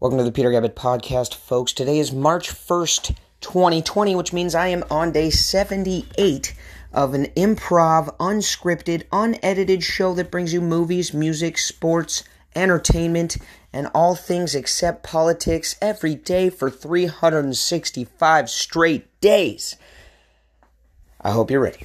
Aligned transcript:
Welcome 0.00 0.16
to 0.16 0.24
the 0.24 0.32
Peter 0.32 0.48
Gabbett 0.48 0.72
Podcast, 0.72 1.34
folks. 1.34 1.74
Today 1.74 1.98
is 1.98 2.10
March 2.10 2.48
1st, 2.48 3.14
2020, 3.42 4.14
which 4.14 4.32
means 4.32 4.54
I 4.54 4.68
am 4.68 4.82
on 4.90 5.12
day 5.12 5.28
78 5.28 6.54
of 6.90 7.12
an 7.12 7.26
improv, 7.36 8.16
unscripted, 8.16 9.02
unedited 9.12 9.82
show 9.82 10.14
that 10.14 10.30
brings 10.30 10.54
you 10.54 10.62
movies, 10.62 11.12
music, 11.12 11.58
sports, 11.58 12.24
entertainment, 12.56 13.36
and 13.74 13.88
all 13.94 14.14
things 14.14 14.54
except 14.54 15.02
politics 15.02 15.76
every 15.82 16.14
day 16.14 16.48
for 16.48 16.70
365 16.70 18.48
straight 18.48 19.20
days. 19.20 19.76
I 21.20 21.32
hope 21.32 21.50
you're 21.50 21.60
ready. 21.60 21.84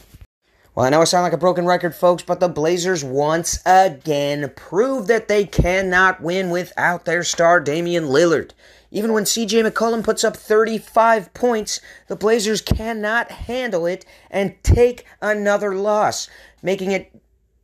Well, 0.75 0.85
I 0.85 0.89
know 0.89 0.99
I 0.99 1.05
sound 1.05 1.23
like 1.23 1.31
a 1.31 1.37
broken 1.37 1.65
record, 1.65 1.95
folks, 1.95 2.21
but 2.21 2.41
the 2.41 2.49
Blazers 2.49 3.01
once 3.01 3.59
again 3.65 4.51
proved 4.57 5.07
that 5.07 5.29
they 5.29 5.45
cannot 5.45 6.21
win 6.21 6.49
without 6.49 7.05
their 7.05 7.23
star 7.23 7.61
Damian 7.61 8.07
Lillard. 8.07 8.51
Even 8.91 9.13
when 9.13 9.23
CJ 9.23 9.65
McCollum 9.65 10.03
puts 10.03 10.25
up 10.25 10.35
35 10.35 11.33
points, 11.33 11.79
the 12.09 12.17
Blazers 12.17 12.61
cannot 12.61 13.31
handle 13.31 13.85
it 13.85 14.05
and 14.29 14.61
take 14.63 15.05
another 15.21 15.73
loss, 15.73 16.27
making 16.61 16.91
it 16.91 17.09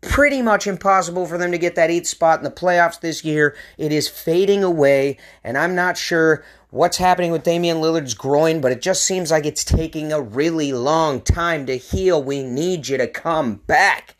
pretty 0.01 0.41
much 0.41 0.67
impossible 0.67 1.25
for 1.25 1.37
them 1.37 1.51
to 1.51 1.57
get 1.57 1.75
that 1.75 1.91
eighth 1.91 2.07
spot 2.07 2.39
in 2.39 2.43
the 2.43 2.51
playoffs 2.51 2.99
this 2.99 3.23
year. 3.23 3.55
It 3.77 3.91
is 3.91 4.07
fading 4.07 4.63
away, 4.63 5.17
and 5.43 5.57
I'm 5.57 5.75
not 5.75 5.97
sure 5.97 6.43
what's 6.71 6.97
happening 6.97 7.31
with 7.31 7.43
Damian 7.43 7.77
Lillard's 7.77 8.13
groin, 8.13 8.61
but 8.61 8.71
it 8.71 8.81
just 8.81 9.03
seems 9.03 9.31
like 9.31 9.45
it's 9.45 9.63
taking 9.63 10.11
a 10.11 10.21
really 10.21 10.73
long 10.73 11.21
time 11.21 11.65
to 11.67 11.77
heal. 11.77 12.21
We 12.21 12.43
need 12.43 12.87
you 12.87 12.97
to 12.97 13.07
come 13.07 13.55
back. 13.67 14.15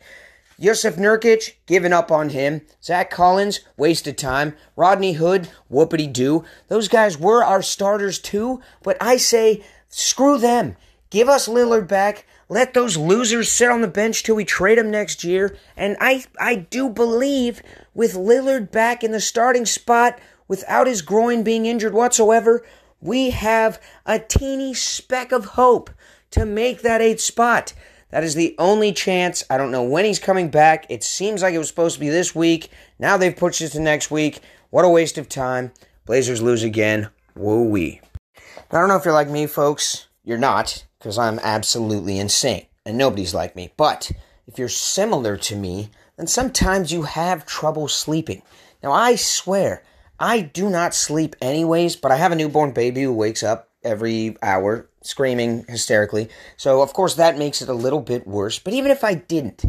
Jusuf 0.60 0.94
Nurkic, 0.94 1.54
giving 1.66 1.92
up 1.92 2.12
on 2.12 2.28
him. 2.28 2.62
Zach 2.80 3.10
Collins, 3.10 3.60
wasted 3.76 4.16
time. 4.16 4.54
Rodney 4.76 5.14
Hood, 5.14 5.48
whoopity 5.70 6.12
doo. 6.12 6.44
Those 6.68 6.86
guys 6.86 7.18
were 7.18 7.42
our 7.42 7.62
starters 7.62 8.20
too, 8.20 8.60
but 8.84 8.96
I 9.00 9.16
say, 9.16 9.64
screw 9.88 10.38
them. 10.38 10.76
Give 11.10 11.28
us 11.28 11.48
Lillard 11.48 11.88
back. 11.88 12.26
Let 12.52 12.74
those 12.74 12.98
losers 12.98 13.50
sit 13.50 13.70
on 13.70 13.80
the 13.80 13.88
bench 13.88 14.22
till 14.22 14.36
we 14.36 14.44
trade 14.44 14.76
them 14.76 14.90
next 14.90 15.24
year. 15.24 15.56
And 15.74 15.96
I, 16.02 16.26
I 16.38 16.54
do 16.56 16.90
believe 16.90 17.62
with 17.94 18.12
Lillard 18.12 18.70
back 18.70 19.02
in 19.02 19.10
the 19.10 19.22
starting 19.22 19.64
spot, 19.64 20.18
without 20.48 20.86
his 20.86 21.00
groin 21.00 21.44
being 21.44 21.64
injured 21.64 21.94
whatsoever, 21.94 22.62
we 23.00 23.30
have 23.30 23.80
a 24.04 24.18
teeny 24.18 24.74
speck 24.74 25.32
of 25.32 25.46
hope 25.46 25.88
to 26.32 26.44
make 26.44 26.82
that 26.82 27.00
eighth 27.00 27.22
spot. 27.22 27.72
That 28.10 28.22
is 28.22 28.34
the 28.34 28.54
only 28.58 28.92
chance. 28.92 29.42
I 29.48 29.56
don't 29.56 29.72
know 29.72 29.84
when 29.84 30.04
he's 30.04 30.18
coming 30.18 30.50
back. 30.50 30.84
It 30.90 31.02
seems 31.02 31.40
like 31.40 31.54
it 31.54 31.58
was 31.58 31.68
supposed 31.68 31.94
to 31.94 32.00
be 32.00 32.10
this 32.10 32.34
week. 32.34 32.68
Now 32.98 33.16
they've 33.16 33.34
pushed 33.34 33.62
it 33.62 33.70
to 33.70 33.80
next 33.80 34.10
week. 34.10 34.40
What 34.68 34.84
a 34.84 34.90
waste 34.90 35.16
of 35.16 35.26
time. 35.26 35.72
Blazers 36.04 36.42
lose 36.42 36.64
again. 36.64 37.08
Woo 37.34 37.64
wee. 37.64 38.02
I 38.36 38.78
don't 38.78 38.88
know 38.88 38.96
if 38.96 39.06
you're 39.06 39.14
like 39.14 39.30
me, 39.30 39.46
folks. 39.46 40.08
You're 40.22 40.36
not, 40.36 40.84
because 41.02 41.18
I'm 41.18 41.40
absolutely 41.42 42.20
insane. 42.20 42.66
And 42.86 42.96
nobody's 42.96 43.34
like 43.34 43.56
me. 43.56 43.72
But 43.76 44.12
if 44.46 44.56
you're 44.56 44.68
similar 44.68 45.36
to 45.36 45.56
me, 45.56 45.90
then 46.16 46.28
sometimes 46.28 46.92
you 46.92 47.02
have 47.02 47.44
trouble 47.44 47.88
sleeping. 47.88 48.42
Now, 48.84 48.92
I 48.92 49.16
swear, 49.16 49.82
I 50.20 50.42
do 50.42 50.70
not 50.70 50.94
sleep 50.94 51.34
anyways, 51.40 51.96
but 51.96 52.12
I 52.12 52.16
have 52.16 52.30
a 52.30 52.36
newborn 52.36 52.70
baby 52.70 53.02
who 53.02 53.12
wakes 53.12 53.42
up 53.42 53.68
every 53.82 54.36
hour 54.42 54.88
screaming 55.00 55.64
hysterically. 55.68 56.28
So, 56.56 56.82
of 56.82 56.92
course, 56.92 57.16
that 57.16 57.36
makes 57.36 57.60
it 57.60 57.68
a 57.68 57.74
little 57.74 58.00
bit 58.00 58.24
worse. 58.24 58.60
But 58.60 58.72
even 58.72 58.92
if 58.92 59.02
I 59.02 59.14
didn't, 59.14 59.64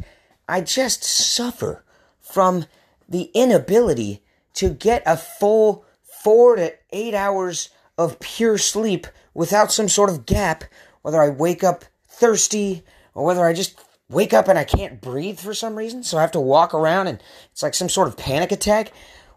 I 0.47 0.61
just 0.61 1.03
suffer 1.03 1.83
from 2.21 2.67
the 3.09 3.31
inability 3.33 4.21
to 4.53 4.69
get 4.69 5.01
a 5.07 5.17
full 5.17 5.83
four 6.03 6.57
to 6.57 6.75
eight 6.91 7.15
hours 7.15 7.69
of 7.97 8.19
pure 8.19 8.59
sleep 8.59 9.07
without 9.33 9.71
some 9.71 9.89
sort 9.89 10.11
of 10.11 10.27
gap, 10.27 10.63
whether 11.03 11.21
I 11.21 11.29
wake 11.29 11.63
up 11.63 11.85
thirsty 12.07 12.83
or 13.13 13.23
whether 13.23 13.45
I 13.45 13.53
just 13.53 13.79
wake 14.09 14.33
up 14.33 14.47
and 14.47 14.57
I 14.57 14.63
can't 14.63 14.99
breathe 14.99 15.39
for 15.39 15.53
some 15.53 15.75
reason. 15.75 16.03
So 16.03 16.17
I 16.17 16.21
have 16.21 16.31
to 16.31 16.39
walk 16.39 16.73
around 16.73 17.07
and 17.07 17.21
it's 17.51 17.61
like 17.61 17.75
some 17.75 17.89
sort 17.89 18.07
of 18.07 18.17
panic 18.17 18.51
attack. 18.51 18.91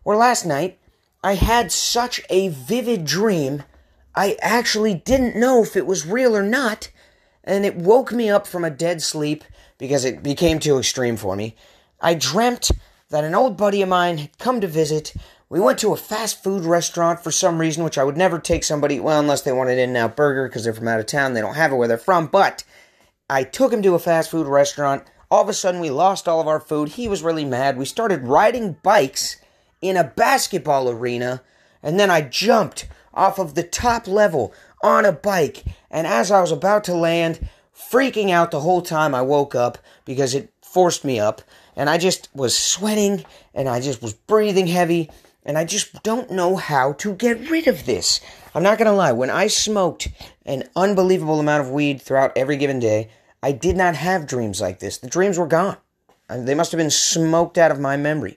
Or 0.04 0.16
last 0.16 0.46
night, 0.46 0.78
I 1.22 1.34
had 1.34 1.72
such 1.72 2.20
a 2.30 2.48
vivid 2.48 3.04
dream, 3.04 3.64
I 4.14 4.36
actually 4.40 4.94
didn't 4.94 5.36
know 5.36 5.62
if 5.62 5.76
it 5.76 5.86
was 5.86 6.06
real 6.06 6.36
or 6.36 6.42
not, 6.42 6.90
and 7.44 7.66
it 7.66 7.76
woke 7.76 8.12
me 8.12 8.30
up 8.30 8.46
from 8.46 8.64
a 8.64 8.70
dead 8.70 9.02
sleep 9.02 9.44
because 9.76 10.04
it 10.04 10.22
became 10.22 10.58
too 10.58 10.78
extreme 10.78 11.16
for 11.16 11.36
me. 11.36 11.56
I 12.00 12.14
dreamt 12.14 12.70
that 13.10 13.24
an 13.24 13.34
old 13.34 13.56
buddy 13.56 13.82
of 13.82 13.88
mine 13.88 14.18
had 14.18 14.38
come 14.38 14.60
to 14.60 14.66
visit. 14.66 15.14
We 15.48 15.60
went 15.60 15.78
to 15.78 15.92
a 15.92 15.96
fast 15.96 16.42
food 16.42 16.64
restaurant 16.64 17.20
for 17.20 17.30
some 17.30 17.60
reason, 17.60 17.84
which 17.84 17.98
I 17.98 18.02
would 18.02 18.16
never 18.16 18.40
take 18.40 18.64
somebody, 18.64 18.98
well, 18.98 19.20
unless 19.20 19.42
they 19.42 19.52
wanted 19.52 19.78
In 19.78 19.90
N 19.90 19.96
Out 19.96 20.16
Burger 20.16 20.48
because 20.48 20.64
they're 20.64 20.74
from 20.74 20.88
out 20.88 20.98
of 20.98 21.06
town, 21.06 21.34
they 21.34 21.40
don't 21.40 21.54
have 21.54 21.70
it 21.70 21.76
where 21.76 21.86
they're 21.86 21.98
from, 21.98 22.26
but 22.26 22.64
I 23.30 23.44
took 23.44 23.72
him 23.72 23.80
to 23.82 23.94
a 23.94 24.00
fast 24.00 24.30
food 24.30 24.48
restaurant. 24.48 25.04
All 25.30 25.42
of 25.42 25.48
a 25.48 25.54
sudden, 25.54 25.80
we 25.80 25.90
lost 25.90 26.26
all 26.26 26.40
of 26.40 26.48
our 26.48 26.58
food. 26.58 26.90
He 26.90 27.06
was 27.06 27.22
really 27.22 27.44
mad. 27.44 27.76
We 27.76 27.84
started 27.84 28.26
riding 28.26 28.76
bikes 28.82 29.36
in 29.80 29.96
a 29.96 30.04
basketball 30.04 30.90
arena, 30.90 31.42
and 31.80 31.98
then 31.98 32.10
I 32.10 32.22
jumped 32.22 32.88
off 33.14 33.38
of 33.38 33.54
the 33.54 33.62
top 33.62 34.08
level 34.08 34.52
on 34.82 35.04
a 35.04 35.12
bike. 35.12 35.62
And 35.92 36.08
as 36.08 36.32
I 36.32 36.40
was 36.40 36.50
about 36.50 36.82
to 36.84 36.94
land, 36.94 37.48
freaking 37.74 38.30
out 38.30 38.50
the 38.50 38.60
whole 38.60 38.82
time, 38.82 39.14
I 39.14 39.22
woke 39.22 39.54
up 39.54 39.78
because 40.04 40.34
it 40.34 40.52
forced 40.60 41.04
me 41.04 41.20
up. 41.20 41.40
And 41.76 41.88
I 41.88 41.98
just 41.98 42.28
was 42.34 42.56
sweating 42.56 43.24
and 43.54 43.68
I 43.68 43.80
just 43.80 44.02
was 44.02 44.12
breathing 44.12 44.66
heavy. 44.66 45.10
And 45.46 45.56
I 45.56 45.64
just 45.64 46.02
don't 46.02 46.30
know 46.30 46.56
how 46.56 46.92
to 46.94 47.14
get 47.14 47.48
rid 47.48 47.68
of 47.68 47.86
this. 47.86 48.20
I'm 48.54 48.64
not 48.64 48.78
going 48.78 48.90
to 48.90 48.92
lie, 48.92 49.12
when 49.12 49.30
I 49.30 49.46
smoked 49.46 50.08
an 50.44 50.64
unbelievable 50.74 51.40
amount 51.40 51.62
of 51.62 51.70
weed 51.70 52.02
throughout 52.02 52.36
every 52.36 52.56
given 52.56 52.80
day, 52.80 53.08
I 53.42 53.52
did 53.52 53.76
not 53.76 53.94
have 53.94 54.26
dreams 54.26 54.60
like 54.60 54.80
this. 54.80 54.98
The 54.98 55.06
dreams 55.06 55.38
were 55.38 55.46
gone. 55.46 55.76
They 56.28 56.54
must 56.54 56.72
have 56.72 56.78
been 56.78 56.90
smoked 56.90 57.56
out 57.56 57.70
of 57.70 57.78
my 57.78 57.96
memory. 57.96 58.36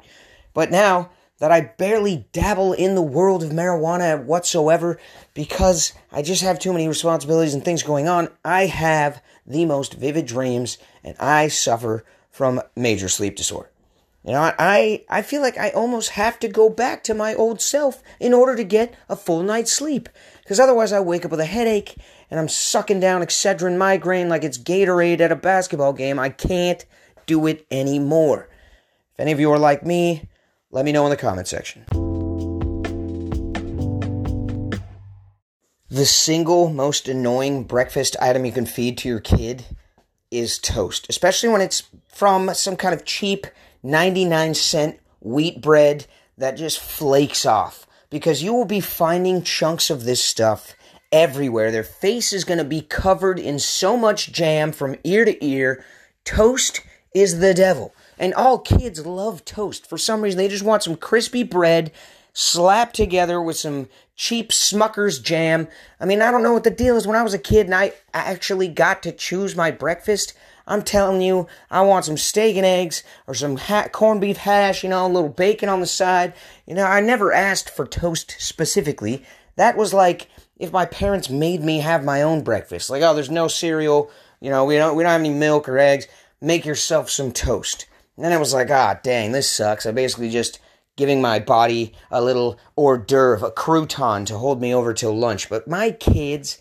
But 0.54 0.70
now, 0.70 1.10
that 1.40 1.52
I 1.52 1.62
barely 1.62 2.28
dabble 2.32 2.74
in 2.74 2.96
the 2.96 3.02
world 3.02 3.44
of 3.44 3.52
marijuana 3.52 4.24
whatsoever 4.24 5.00
because 5.34 5.94
I 6.12 6.22
just 6.22 6.44
have 6.44 6.60
too 6.60 6.74
many 6.74 6.88
responsibilities 6.88 7.54
and 7.54 7.64
things 7.64 7.82
going 7.82 8.08
on. 8.08 8.30
I 8.46 8.68
have 8.68 9.24
the 9.48 9.66
most 9.66 9.94
vivid 9.94 10.26
dreams 10.26 10.78
and 11.04 11.16
I 11.18 11.48
suffer 11.48 12.04
from 12.30 12.62
major 12.76 13.10
sleep 13.10 13.36
disorder. 13.36 13.70
You 14.30 14.36
know, 14.36 14.54
I, 14.60 15.06
I 15.10 15.24
feel 15.24 15.42
like 15.42 15.58
I 15.58 15.72
almost 15.72 16.12
have 16.12 16.38
to 16.42 16.48
go 16.48 16.70
back 16.70 17.04
to 17.06 17.16
my 17.16 17.34
old 17.34 17.60
self 17.60 18.04
in 18.20 18.32
order 18.32 18.56
to 18.56 18.64
get 18.64 18.94
a 19.10 19.16
full 19.16 19.42
night's 19.42 19.74
sleep. 19.74 20.08
Because 20.44 20.60
otherwise, 20.60 20.94
I 20.94 21.00
wake 21.00 21.26
up 21.26 21.32
with 21.32 21.40
a 21.40 21.48
headache 21.48 21.96
and 22.30 22.40
I'm 22.40 22.48
sucking 22.48 23.00
down 23.00 23.24
Excedrin 23.24 23.76
migraine 23.76 24.30
like 24.30 24.44
it's 24.44 24.60
Gatorade 24.60 25.20
at 25.20 25.32
a 25.32 25.36
basketball 25.36 25.94
game. 25.94 26.20
I 26.20 26.30
can't 26.30 26.86
do 27.26 27.48
it 27.48 27.66
anymore. 27.72 28.50
If 29.14 29.20
any 29.20 29.32
of 29.32 29.40
you 29.40 29.52
are 29.52 29.58
like 29.58 29.84
me, 29.84 30.30
let 30.70 30.86
me 30.86 30.92
know 30.92 31.08
in 31.08 31.10
the 31.10 31.18
comment 31.18 31.48
section. 31.48 31.86
The 35.90 36.06
single 36.06 36.70
most 36.70 37.08
annoying 37.08 37.64
breakfast 37.64 38.16
item 38.22 38.46
you 38.46 38.52
can 38.52 38.68
feed 38.68 39.00
to 39.00 39.10
your 39.10 39.22
kid 39.22 39.66
is 40.30 40.60
toast, 40.60 41.08
especially 41.10 41.50
when 41.50 41.62
it's 41.62 41.82
from 42.08 42.54
some 42.54 42.76
kind 42.76 42.94
of 42.94 43.06
cheap 43.06 43.48
99 43.84 44.54
cent 44.54 45.00
wheat 45.20 45.62
bread 45.62 46.06
that 46.38 46.58
just 46.58 46.80
flakes 46.80 47.46
off. 47.46 47.86
Because 48.10 48.42
you 48.42 48.54
will 48.54 48.66
be 48.66 48.80
finding 48.80 49.44
chunks 49.44 49.90
of 49.90 50.04
this 50.04 50.24
stuff 50.24 50.76
everywhere. 51.12 51.72
Their 51.72 51.84
face 51.84 52.34
is 52.34 52.44
going 52.44 52.58
to 52.58 52.64
be 52.64 52.82
covered 52.82 53.40
in 53.40 53.60
so 53.60 53.96
much 53.96 54.32
jam 54.32 54.72
from 54.72 54.96
ear 55.04 55.26
to 55.26 55.46
ear. 55.46 55.86
Toast 56.26 56.82
is 57.14 57.40
the 57.40 57.54
devil. 57.54 57.94
And 58.18 58.34
all 58.34 58.60
kids 58.60 59.06
love 59.06 59.46
toast. 59.46 59.88
For 59.88 59.98
some 59.98 60.22
reason, 60.22 60.38
they 60.38 60.48
just 60.48 60.64
want 60.64 60.84
some 60.84 60.96
crispy 60.96 61.44
bread 61.44 61.92
slapped 62.34 62.96
together 62.96 63.42
with 63.42 63.58
some 63.58 63.88
cheap 64.16 64.52
Smucker's 64.52 65.20
jam. 65.20 65.68
I 66.00 66.06
mean, 66.06 66.22
I 66.22 66.32
don't 66.32 66.44
know 66.44 66.54
what 66.54 66.64
the 66.64 66.72
deal 66.72 66.98
is. 66.98 67.08
When 67.08 67.16
I 67.16 67.24
was 67.24 67.34
a 67.34 67.40
kid 67.40 67.66
and 67.66 67.76
I 67.76 67.94
actually 68.14 68.68
got 68.68 69.04
to 69.04 69.12
choose 69.12 69.56
my 69.56 69.72
breakfast, 69.72 70.34
I'm 70.70 70.84
telling 70.84 71.22
you, 71.22 71.48
I 71.72 71.82
want 71.82 72.06
some 72.06 72.16
steak 72.16 72.56
and 72.56 72.66
eggs 72.66 73.04
or 73.28 73.34
some 73.34 73.58
ha- 73.58 73.90
corned 73.92 74.22
beef 74.22 74.38
hash, 74.38 74.84
you 74.84 74.90
know, 74.90 75.06
a 75.06 75.10
little 75.10 75.30
bacon 75.30 75.68
on 75.68 75.82
the 75.82 75.88
side. 75.88 76.34
You 76.68 76.76
know, 76.76 76.86
I 76.86 77.02
never 77.02 77.34
asked 77.34 77.72
for 77.72 77.88
toast 77.88 78.36
specifically. 78.38 79.26
That 79.56 79.76
was 79.76 79.94
like 79.94 80.28
if 80.58 80.72
my 80.72 80.86
parents 80.86 81.30
made 81.30 81.62
me 81.62 81.80
have 81.80 82.06
my 82.06 82.22
own 82.22 82.44
breakfast. 82.44 82.90
Like, 82.90 83.02
oh, 83.02 83.16
there's 83.16 83.32
no 83.32 83.48
cereal, 83.48 84.12
you 84.40 84.52
know, 84.52 84.64
we 84.64 84.78
don't 84.78 84.96
we 84.96 85.04
don't 85.04 85.12
have 85.12 85.22
any 85.22 85.34
milk 85.34 85.68
or 85.68 85.80
eggs. 85.80 86.08
Make 86.40 86.66
yourself 86.66 87.10
some 87.10 87.32
toast. 87.32 87.88
And 88.16 88.24
then 88.24 88.32
I 88.32 88.38
was 88.38 88.54
like, 88.54 88.70
ah, 88.70 89.00
dang, 89.02 89.32
this 89.32 89.50
sucks. 89.50 89.86
I 89.86 89.92
basically 89.92 90.30
just 90.30 90.60
giving 90.98 91.22
my 91.22 91.40
body 91.40 91.94
a 92.12 92.22
little 92.22 92.60
hors 92.76 93.00
d'oeuvre, 93.00 93.48
a 93.48 93.52
crouton 93.52 94.26
to 94.28 94.38
hold 94.38 94.62
me 94.62 94.76
over 94.76 94.94
till 94.94 95.18
lunch. 95.18 95.50
But 95.50 95.68
my 95.68 95.92
kids 95.92 96.60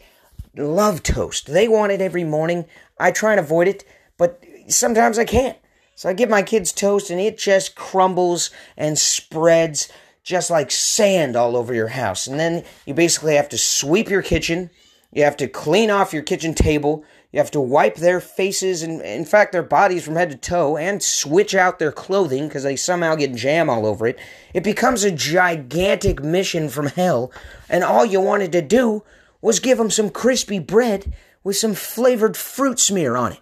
love 0.59 1.03
toast. 1.03 1.47
They 1.47 1.69
want 1.69 1.93
it 1.93 2.01
every 2.01 2.25
morning. 2.25 2.67
I 2.99 3.11
try 3.11 3.33
and 3.33 3.41
avoid 3.41 3.69
it, 3.69 3.85
but 4.17 4.43
sometimes 4.69 5.19
I 5.19 5.25
can't. 5.25 5.57
So 5.95 6.09
I 6.09 6.13
give 6.13 6.31
my 6.31 6.43
kids 6.43 6.73
toast 6.73 7.11
and 7.11 7.21
it 7.21 7.39
just 7.39 7.75
crumbles 7.75 8.51
and 8.77 8.99
spreads 8.99 9.89
just 10.23 10.51
like 10.51 10.71
sand 10.71 11.35
all 11.37 11.57
over 11.57 11.75
your 11.75 11.89
house. 11.89 12.27
And 12.27 12.39
then 12.39 12.65
you 12.87 12.95
basically 12.95 13.35
have 13.35 13.49
to 13.49 13.59
sweep 13.59 14.09
your 14.09 14.23
kitchen. 14.23 14.71
You 15.13 15.25
have 15.25 15.37
to 15.39 15.49
clean 15.49 15.91
off 15.91 16.13
your 16.13 16.23
kitchen 16.23 16.55
table. 16.55 17.05
You 17.33 17.41
have 17.41 17.51
to 17.51 17.61
wipe 17.61 17.97
their 17.97 18.21
faces 18.21 18.83
and, 18.83 19.03
in 19.03 19.25
fact, 19.25 19.53
their 19.53 19.63
bodies 19.63 20.05
from 20.05 20.17
head 20.17 20.31
to 20.31 20.37
toe 20.37 20.77
and 20.77 21.03
switch 21.03 21.55
out 21.55 21.79
their 21.79 21.93
clothing 21.93 22.47
because 22.47 22.63
they 22.63 22.77
somehow 22.77 23.17
get 23.17 23.35
jam 23.35 23.69
all 23.69 23.85
over 23.85 24.07
it. 24.07 24.19
It 24.55 24.65
becomes 24.65 25.05
a 25.05 25.11
gigantic 25.11 26.23
mission 26.23 26.69
from 26.69 26.87
hell. 26.87 27.33
And 27.69 27.83
all 27.83 28.05
you 28.05 28.21
wanted 28.21 28.53
to 28.53 28.63
do 28.63 29.03
was 29.41 29.61
give 29.61 29.79
them 29.79 29.91
some 29.91 30.11
crispy 30.11 30.59
bread 30.59 31.13
with 31.45 31.57
some 31.57 31.75
flavored 31.75 32.37
fruit 32.37 32.79
smear 32.79 33.17
on 33.17 33.33
it. 33.33 33.41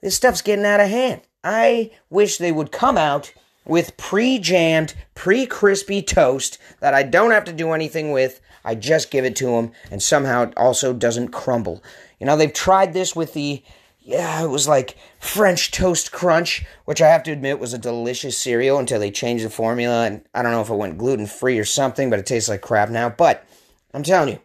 This 0.00 0.16
stuff's 0.16 0.42
getting 0.42 0.64
out 0.64 0.80
of 0.80 0.88
hand. 0.88 1.22
I 1.44 1.90
wish 2.10 2.38
they 2.38 2.52
would 2.52 2.72
come 2.72 2.96
out 2.96 3.32
with 3.64 3.96
pre 3.96 4.38
jammed, 4.38 4.94
pre 5.14 5.46
crispy 5.46 6.02
toast 6.02 6.58
that 6.80 6.94
I 6.94 7.02
don't 7.02 7.30
have 7.30 7.44
to 7.44 7.52
do 7.52 7.72
anything 7.72 8.12
with. 8.12 8.40
I 8.64 8.74
just 8.74 9.10
give 9.10 9.24
it 9.24 9.36
to 9.36 9.46
them, 9.46 9.72
and 9.90 10.02
somehow 10.02 10.44
it 10.44 10.54
also 10.56 10.92
doesn't 10.92 11.28
crumble. 11.28 11.82
You 12.20 12.26
know, 12.26 12.36
they've 12.36 12.52
tried 12.52 12.92
this 12.92 13.16
with 13.16 13.34
the, 13.34 13.62
yeah, 14.00 14.44
it 14.44 14.48
was 14.48 14.68
like 14.68 14.96
French 15.18 15.72
Toast 15.72 16.12
Crunch, 16.12 16.64
which 16.84 17.02
I 17.02 17.08
have 17.08 17.24
to 17.24 17.32
admit 17.32 17.58
was 17.58 17.74
a 17.74 17.78
delicious 17.78 18.38
cereal 18.38 18.78
until 18.78 19.00
they 19.00 19.10
changed 19.10 19.44
the 19.44 19.50
formula. 19.50 20.06
And 20.06 20.24
I 20.32 20.42
don't 20.42 20.52
know 20.52 20.60
if 20.60 20.70
it 20.70 20.76
went 20.76 20.98
gluten 20.98 21.26
free 21.26 21.58
or 21.58 21.64
something, 21.64 22.08
but 22.08 22.20
it 22.20 22.26
tastes 22.26 22.48
like 22.48 22.60
crap 22.60 22.90
now. 22.90 23.08
But 23.08 23.44
I'm 23.92 24.04
telling 24.04 24.28
you, 24.28 24.38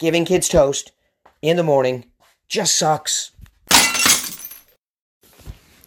giving 0.00 0.24
kids 0.24 0.48
toast 0.48 0.90
in 1.42 1.56
the 1.56 1.62
morning 1.62 2.06
just 2.48 2.76
sucks. 2.76 3.30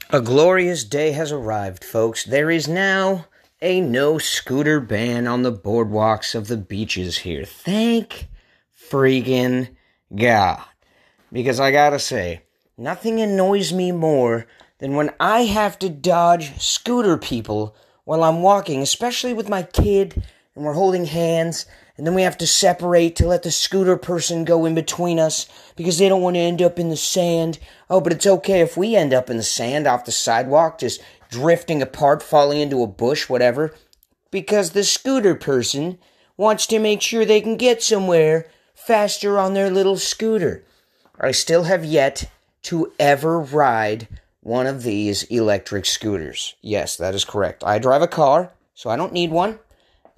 A 0.10 0.22
glorious 0.22 0.84
day 0.84 1.12
has 1.12 1.32
arrived, 1.32 1.84
folks. 1.84 2.24
There 2.24 2.52
is 2.52 2.68
now 2.68 3.26
a 3.62 3.82
no 3.82 4.20
scooter 4.20 4.80
ban 4.80 5.26
on 5.28 5.42
the 5.42 5.52
boardwalks 5.52 6.36
of 6.36 6.48
the 6.48 6.58
beaches 6.58 7.18
here. 7.18 7.44
Thank 7.44 8.28
freaking 8.90 9.76
God. 10.16 10.62
Because 11.32 11.60
I 11.60 11.72
gotta 11.72 11.98
say, 11.98 12.44
nothing 12.78 13.20
annoys 13.20 13.74
me 13.74 13.92
more 13.92 14.46
than 14.78 14.96
when 14.96 15.10
I 15.20 15.46
have 15.46 15.80
to 15.80 15.90
dodge 15.90 16.62
scooter 16.62 17.18
people 17.18 17.76
while 18.04 18.24
I'm 18.24 18.44
walking, 18.44 18.84
especially 18.84 19.34
with 19.34 19.50
my 19.50 19.64
kid 19.64 20.24
and 20.56 20.64
we're 20.64 20.74
holding 20.74 21.06
hands 21.06 21.66
and 21.98 22.08
then 22.08 22.16
we 22.16 22.24
have 22.24 22.38
to 22.40 22.48
separate 22.48 23.16
to 23.16 23.28
let 23.28 23.44
the 23.44 23.52
scooter 23.52 23.98
person 23.98 24.46
go 24.46 24.66
in 24.66 24.74
between 24.74 25.20
us 25.20 25.48
because 25.76 26.00
they 26.00 26.10
don't 26.10 26.22
want 26.22 26.36
to 26.36 26.40
end 26.40 26.62
up 26.62 26.80
in 26.80 26.90
the 26.90 26.98
sand. 26.98 27.60
Oh, 27.90 28.02
but 28.02 28.12
it's 28.12 28.26
okay 28.26 28.62
if 28.62 28.76
we 28.76 28.96
end 28.96 29.14
up 29.14 29.30
in 29.30 29.38
the 29.38 29.44
sand 29.44 29.86
off 29.86 30.06
the 30.06 30.12
sidewalk, 30.12 30.80
just 30.80 31.02
drifting 31.30 31.82
apart, 31.82 32.24
falling 32.24 32.60
into 32.60 32.82
a 32.82 32.88
bush, 32.88 33.30
whatever, 33.30 33.76
because 34.32 34.72
the 34.72 34.84
scooter 34.84 35.36
person 35.36 36.00
wants 36.36 36.66
to 36.68 36.80
make 36.80 37.02
sure 37.02 37.26
they 37.26 37.42
can 37.42 37.58
get 37.58 37.84
somewhere 37.84 38.48
faster 38.74 39.38
on 39.38 39.54
their 39.54 39.70
little 39.70 39.98
scooter. 39.98 40.66
I 41.20 41.32
still 41.32 41.64
have 41.64 41.86
yet 41.86 42.30
to 42.64 42.92
ever 43.00 43.40
ride 43.40 44.08
one 44.40 44.66
of 44.66 44.82
these 44.84 45.24
electric 45.24 45.86
scooters. 45.86 46.56
Yes, 46.62 46.98
that 46.98 47.14
is 47.14 47.24
correct. 47.24 47.64
I 47.64 47.78
drive 47.78 48.02
a 48.02 48.08
car, 48.08 48.52
so 48.74 48.90
I 48.90 48.96
don't 48.96 49.14
need 49.14 49.30
one, 49.30 49.60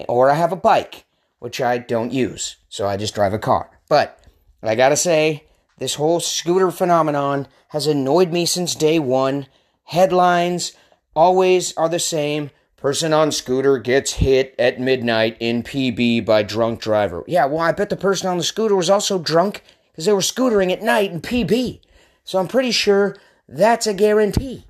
or 0.08 0.32
I 0.32 0.36
have 0.36 0.54
a 0.54 0.58
bike 0.58 1.05
which 1.46 1.62
I 1.62 1.78
don't 1.78 2.12
use. 2.12 2.56
So 2.70 2.88
I 2.88 2.98
just 2.98 3.14
drive 3.14 3.32
a 3.32 3.38
car. 3.38 3.70
But 3.88 4.20
I 4.64 4.74
gotta 4.74 4.96
say, 4.96 5.44
this 5.78 5.94
whole 5.94 6.20
scooter 6.20 6.72
phenomenon 6.72 7.48
has 7.68 7.86
annoyed 7.86 8.32
me 8.32 8.48
since 8.48 8.74
day 8.74 8.98
one. 8.98 9.46
Headlines 9.84 10.74
always 11.16 11.78
are 11.78 11.88
the 11.88 12.00
same. 12.00 12.50
Person 12.78 13.14
on 13.14 13.32
scooter 13.32 13.78
gets 13.78 14.14
hit 14.14 14.56
at 14.58 14.80
midnight 14.80 15.38
in 15.40 15.62
PB 15.62 16.26
by 16.26 16.42
drunk 16.42 16.82
driver. 16.82 17.24
Yeah, 17.28 17.46
well, 17.46 17.60
I 17.60 17.74
bet 17.74 17.92
the 17.92 17.96
person 17.96 18.28
on 18.28 18.38
the 18.38 18.44
scooter 18.44 18.76
was 18.76 18.90
also 18.90 19.20
drunk 19.20 19.62
because 19.92 20.06
they 20.06 20.14
were 20.14 20.22
scootering 20.22 20.72
at 20.72 20.82
night 20.82 21.12
in 21.12 21.22
PB. 21.22 21.80
So 22.24 22.40
I'm 22.40 22.48
pretty 22.48 22.72
sure 22.72 23.16
that's 23.48 23.86
a 23.86 23.94
guarantee. 23.94 24.66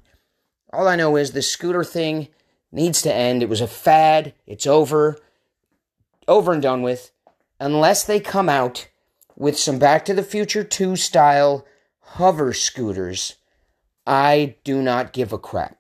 All 0.74 0.89
I 0.89 0.98
know 0.98 1.16
is 1.16 1.31
the 1.31 1.42
scooter 1.42 1.86
thing 1.86 2.27
needs 2.69 3.01
to 3.04 3.13
end. 3.13 3.42
It 3.42 3.48
was 3.48 3.62
a 3.62 3.66
fad. 3.66 4.33
It's 4.45 4.68
over 4.68 5.18
over 6.27 6.51
and 6.54 6.62
done 6.62 6.81
with 6.81 7.12
unless 7.60 8.04
they 8.04 8.19
come 8.19 8.50
out 8.50 8.88
with 9.36 9.57
some 9.57 9.80
Back 9.80 10.06
to 10.06 10.13
the 10.13 10.24
Future 10.24 10.63
2 10.63 10.95
style 10.95 11.66
hover 12.00 12.54
scooters. 12.54 13.36
I 14.07 14.56
do 14.63 14.81
not 14.81 15.13
give 15.13 15.33
a 15.33 15.38
crap. 15.38 15.77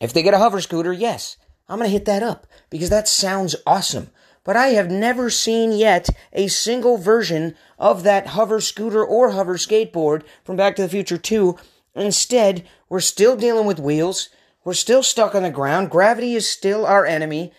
If 0.00 0.12
they 0.12 0.22
get 0.22 0.34
a 0.34 0.38
hover 0.38 0.60
scooter, 0.60 0.92
yes, 0.92 1.36
I'm 1.68 1.78
going 1.78 1.88
to 1.88 1.92
hit 1.92 2.06
that 2.06 2.22
up 2.22 2.46
because 2.70 2.90
that 2.90 3.08
sounds 3.08 3.56
awesome. 3.66 4.10
But 4.44 4.56
I 4.56 4.68
have 4.68 4.90
never 4.90 5.30
seen 5.30 5.70
yet 5.70 6.08
a 6.32 6.48
single 6.48 6.96
version 6.96 7.54
of 7.78 8.02
that 8.02 8.28
hover 8.28 8.60
scooter 8.60 9.04
or 9.04 9.30
hover 9.30 9.56
skateboard 9.56 10.24
from 10.44 10.56
Back 10.56 10.74
to 10.76 10.82
the 10.82 10.88
Future 10.88 11.18
2. 11.18 11.56
Instead, 11.94 12.66
we're 12.88 13.00
still 13.00 13.36
dealing 13.36 13.66
with 13.66 13.78
wheels. 13.78 14.30
We're 14.64 14.74
still 14.74 15.02
stuck 15.02 15.34
on 15.34 15.44
the 15.44 15.50
ground. 15.50 15.90
Gravity 15.90 16.34
is 16.34 16.48
still 16.48 16.84
our 16.84 17.06
enemy. 17.06 17.52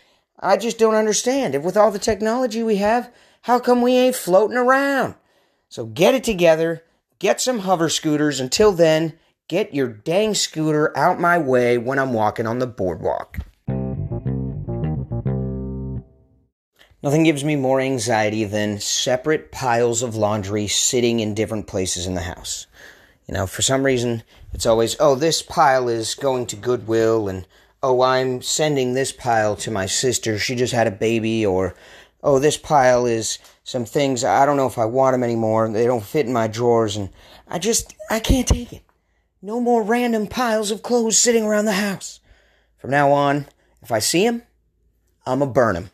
I 0.43 0.57
just 0.57 0.77
don't 0.77 0.95
understand. 0.95 1.55
If 1.55 1.63
with 1.63 1.77
all 1.77 1.89
the 1.89 1.97
technology 1.97 2.63
we 2.63 2.75
have, 2.75 3.09
how 3.43 3.59
come 3.59 3.81
we 3.81 3.93
ain't 3.93 4.15
floating 4.15 4.57
around? 4.57 5.15
So 5.69 5.85
get 5.85 6.13
it 6.13 6.23
together, 6.25 6.83
get 7.17 7.39
some 7.39 7.59
hover 7.59 7.87
scooters. 7.87 8.41
Until 8.41 8.73
then, 8.73 9.13
get 9.47 9.73
your 9.73 9.87
dang 9.87 10.33
scooter 10.33 10.95
out 10.97 11.19
my 11.19 11.37
way 11.37 11.77
when 11.77 11.97
I'm 11.97 12.11
walking 12.11 12.45
on 12.45 12.59
the 12.59 12.67
boardwalk. 12.67 13.37
Nothing 17.01 17.23
gives 17.23 17.43
me 17.43 17.55
more 17.55 17.79
anxiety 17.79 18.43
than 18.43 18.79
separate 18.79 19.51
piles 19.51 20.03
of 20.03 20.15
laundry 20.15 20.67
sitting 20.67 21.21
in 21.21 21.33
different 21.33 21.67
places 21.67 22.05
in 22.05 22.15
the 22.15 22.21
house. 22.21 22.67
You 23.27 23.33
know, 23.33 23.47
for 23.47 23.61
some 23.61 23.83
reason, 23.83 24.23
it's 24.53 24.65
always, 24.65 24.97
oh, 24.99 25.15
this 25.15 25.41
pile 25.41 25.87
is 25.87 26.15
going 26.15 26.47
to 26.47 26.57
Goodwill 26.57 27.29
and 27.29 27.45
oh, 27.83 28.01
I'm 28.01 28.41
sending 28.41 28.93
this 28.93 29.11
pile 29.11 29.57
to 29.57 29.69
my 29.69 29.85
sister. 29.85 30.39
She 30.39 30.55
just 30.55 30.73
had 30.73 30.87
a 30.87 30.91
baby. 30.91 31.45
Or, 31.45 31.75
oh, 32.23 32.39
this 32.39 32.57
pile 32.57 33.05
is 33.05 33.37
some 33.63 33.85
things. 33.85 34.23
I 34.23 34.45
don't 34.45 34.57
know 34.57 34.67
if 34.67 34.77
I 34.77 34.85
want 34.85 35.13
them 35.13 35.23
anymore. 35.23 35.69
They 35.69 35.85
don't 35.85 36.03
fit 36.03 36.25
in 36.25 36.33
my 36.33 36.47
drawers. 36.47 36.95
And 36.95 37.09
I 37.47 37.59
just, 37.59 37.93
I 38.09 38.19
can't 38.19 38.47
take 38.47 38.71
it. 38.71 38.83
No 39.41 39.59
more 39.59 39.83
random 39.83 40.27
piles 40.27 40.71
of 40.71 40.81
clothes 40.81 41.17
sitting 41.17 41.43
around 41.43 41.65
the 41.65 41.73
house. 41.73 42.21
From 42.77 42.89
now 42.91 43.11
on, 43.11 43.47
if 43.81 43.91
I 43.91 43.99
see 43.99 44.25
them, 44.25 44.43
I'm 45.25 45.39
to 45.39 45.45
burn 45.45 45.75
them. 45.75 45.91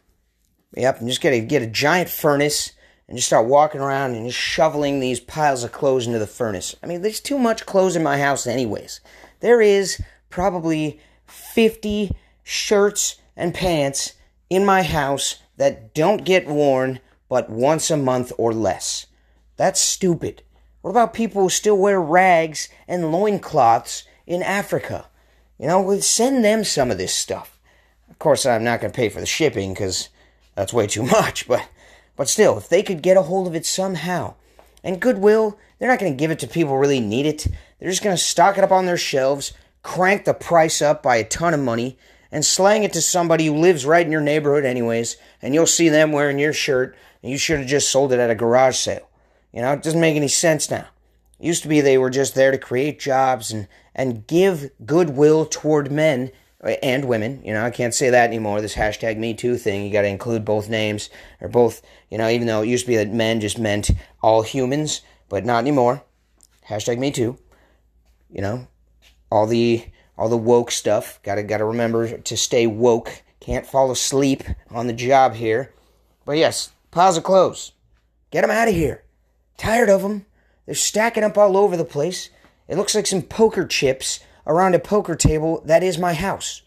Yep, 0.75 1.01
I'm 1.01 1.07
just 1.07 1.21
to 1.21 1.39
get 1.41 1.63
a 1.63 1.67
giant 1.67 2.09
furnace 2.09 2.73
and 3.07 3.17
just 3.17 3.27
start 3.27 3.47
walking 3.47 3.81
around 3.81 4.13
and 4.13 4.27
just 4.27 4.37
shoveling 4.37 4.99
these 4.99 5.19
piles 5.19 5.63
of 5.63 5.71
clothes 5.71 6.05
into 6.05 6.19
the 6.19 6.27
furnace. 6.27 6.75
I 6.83 6.85
mean, 6.87 7.01
there's 7.01 7.19
too 7.19 7.39
much 7.39 7.65
clothes 7.65 7.95
in 7.95 8.03
my 8.03 8.19
house, 8.19 8.45
anyways. 8.45 9.01
There 9.39 9.61
is 9.61 9.99
probably 10.29 10.99
50 11.29 12.11
shirts 12.43 13.17
and 13.35 13.53
pants 13.53 14.13
in 14.49 14.65
my 14.65 14.83
house 14.83 15.37
that 15.57 15.93
don't 15.93 16.25
get 16.25 16.47
worn 16.47 16.99
but 17.27 17.49
once 17.49 17.91
a 17.91 17.97
month 17.97 18.31
or 18.37 18.53
less. 18.53 19.05
That's 19.57 19.79
stupid. 19.79 20.41
What 20.81 20.91
about 20.91 21.13
people 21.13 21.43
who 21.43 21.49
still 21.49 21.77
wear 21.77 22.01
rags 22.01 22.69
and 22.87 23.11
loincloths 23.11 24.03
in 24.25 24.41
Africa? 24.41 25.07
You 25.57 25.67
know, 25.67 25.99
send 25.99 26.43
them 26.43 26.63
some 26.63 26.89
of 26.89 26.97
this 26.97 27.13
stuff. 27.13 27.59
Of 28.09 28.17
course, 28.17 28.45
I'm 28.45 28.63
not 28.63 28.81
going 28.81 28.91
to 28.91 28.95
pay 28.95 29.09
for 29.09 29.19
the 29.19 29.25
shipping 29.25 29.73
because 29.73 30.09
that's 30.55 30.73
way 30.73 30.87
too 30.87 31.03
much, 31.17 31.47
but, 31.47 31.67
but 32.15 32.29
still, 32.29 32.57
if 32.57 32.69
they 32.69 32.81
could 32.81 33.01
get 33.01 33.17
a 33.17 33.23
hold 33.23 33.47
of 33.47 33.55
it 33.55 33.65
somehow. 33.65 34.35
And 34.83 35.01
Goodwill, 35.01 35.59
they're 35.77 35.89
not 35.89 35.99
going 35.99 36.13
to 36.13 36.17
give 36.17 36.31
it 36.31 36.39
to 36.39 36.47
people 36.47 36.73
who 36.73 36.79
really 36.79 37.01
need 37.01 37.25
it. 37.25 37.47
They're 37.79 37.89
just 37.89 38.03
going 38.03 38.15
to 38.15 38.21
stock 38.21 38.57
it 38.57 38.63
up 38.63 38.71
on 38.71 38.85
their 38.85 38.97
shelves, 38.97 39.53
crank 39.83 40.25
the 40.25 40.33
price 40.33 40.81
up 40.81 41.01
by 41.01 41.17
a 41.17 41.23
ton 41.23 41.53
of 41.53 41.59
money 41.59 41.97
and 42.31 42.45
slang 42.45 42.83
it 42.83 42.93
to 42.93 43.01
somebody 43.01 43.47
who 43.47 43.55
lives 43.55 43.85
right 43.85 44.05
in 44.05 44.11
your 44.11 44.21
neighborhood 44.21 44.65
anyways, 44.65 45.17
and 45.41 45.53
you'll 45.53 45.65
see 45.65 45.89
them 45.89 46.11
wearing 46.11 46.39
your 46.39 46.53
shirt, 46.53 46.95
and 47.23 47.31
you 47.31 47.37
should 47.37 47.59
have 47.59 47.67
just 47.67 47.89
sold 47.89 48.13
it 48.13 48.19
at 48.19 48.29
a 48.29 48.35
garage 48.35 48.77
sale. 48.77 49.09
You 49.51 49.61
know, 49.61 49.73
it 49.73 49.81
doesn't 49.81 49.99
make 49.99 50.15
any 50.15 50.27
sense 50.27 50.69
now. 50.69 50.87
It 51.39 51.47
used 51.47 51.63
to 51.63 51.69
be 51.69 51.81
they 51.81 51.97
were 51.97 52.09
just 52.09 52.35
there 52.35 52.51
to 52.51 52.57
create 52.57 52.99
jobs 52.99 53.51
and, 53.51 53.67
and 53.95 54.27
give 54.27 54.69
goodwill 54.85 55.45
toward 55.45 55.91
men 55.91 56.31
eh, 56.63 56.77
and 56.83 57.05
women. 57.05 57.41
You 57.43 57.53
know, 57.53 57.65
I 57.65 57.71
can't 57.71 57.95
say 57.95 58.11
that 58.11 58.27
anymore. 58.27 58.61
This 58.61 58.75
hashtag 58.75 59.17
Me 59.17 59.33
Too 59.33 59.57
thing, 59.57 59.85
you 59.85 59.91
got 59.91 60.03
to 60.03 60.07
include 60.07 60.45
both 60.45 60.69
names, 60.69 61.09
or 61.41 61.47
both, 61.47 61.81
you 62.09 62.17
know, 62.17 62.29
even 62.29 62.45
though 62.45 62.61
it 62.61 62.69
used 62.69 62.85
to 62.85 62.91
be 62.91 62.97
that 62.97 63.11
men 63.11 63.41
just 63.41 63.57
meant 63.57 63.89
all 64.21 64.43
humans, 64.43 65.01
but 65.29 65.45
not 65.45 65.59
anymore. 65.59 66.03
Hashtag 66.67 66.99
Me 66.99 67.09
Too. 67.09 67.39
You 68.29 68.41
know, 68.41 68.67
all 69.31 69.45
the 69.47 69.85
all 70.17 70.29
the 70.29 70.37
woke 70.37 70.71
stuff. 70.71 71.19
Gotta 71.23 71.43
gotta 71.43 71.65
remember 71.65 72.17
to 72.17 72.37
stay 72.37 72.67
woke. 72.67 73.23
Can't 73.39 73.65
fall 73.65 73.91
asleep 73.91 74.43
on 74.69 74.87
the 74.87 74.93
job 74.93 75.35
here. 75.35 75.73
But 76.25 76.37
yes, 76.37 76.71
piles 76.91 77.17
of 77.17 77.23
clothes. 77.23 77.71
Get 78.31 78.41
them 78.41 78.51
out 78.51 78.67
of 78.67 78.75
here. 78.75 79.03
Tired 79.57 79.89
of 79.89 80.01
them. 80.01 80.25
They're 80.65 80.75
stacking 80.75 81.23
up 81.23 81.37
all 81.37 81.57
over 81.57 81.75
the 81.75 81.85
place. 81.85 82.29
It 82.67 82.77
looks 82.77 82.93
like 82.93 83.07
some 83.07 83.23
poker 83.23 83.65
chips 83.65 84.19
around 84.45 84.75
a 84.75 84.79
poker 84.79 85.15
table 85.15 85.61
that 85.65 85.83
is 85.83 85.97
my 85.97 86.13
house. 86.13 86.61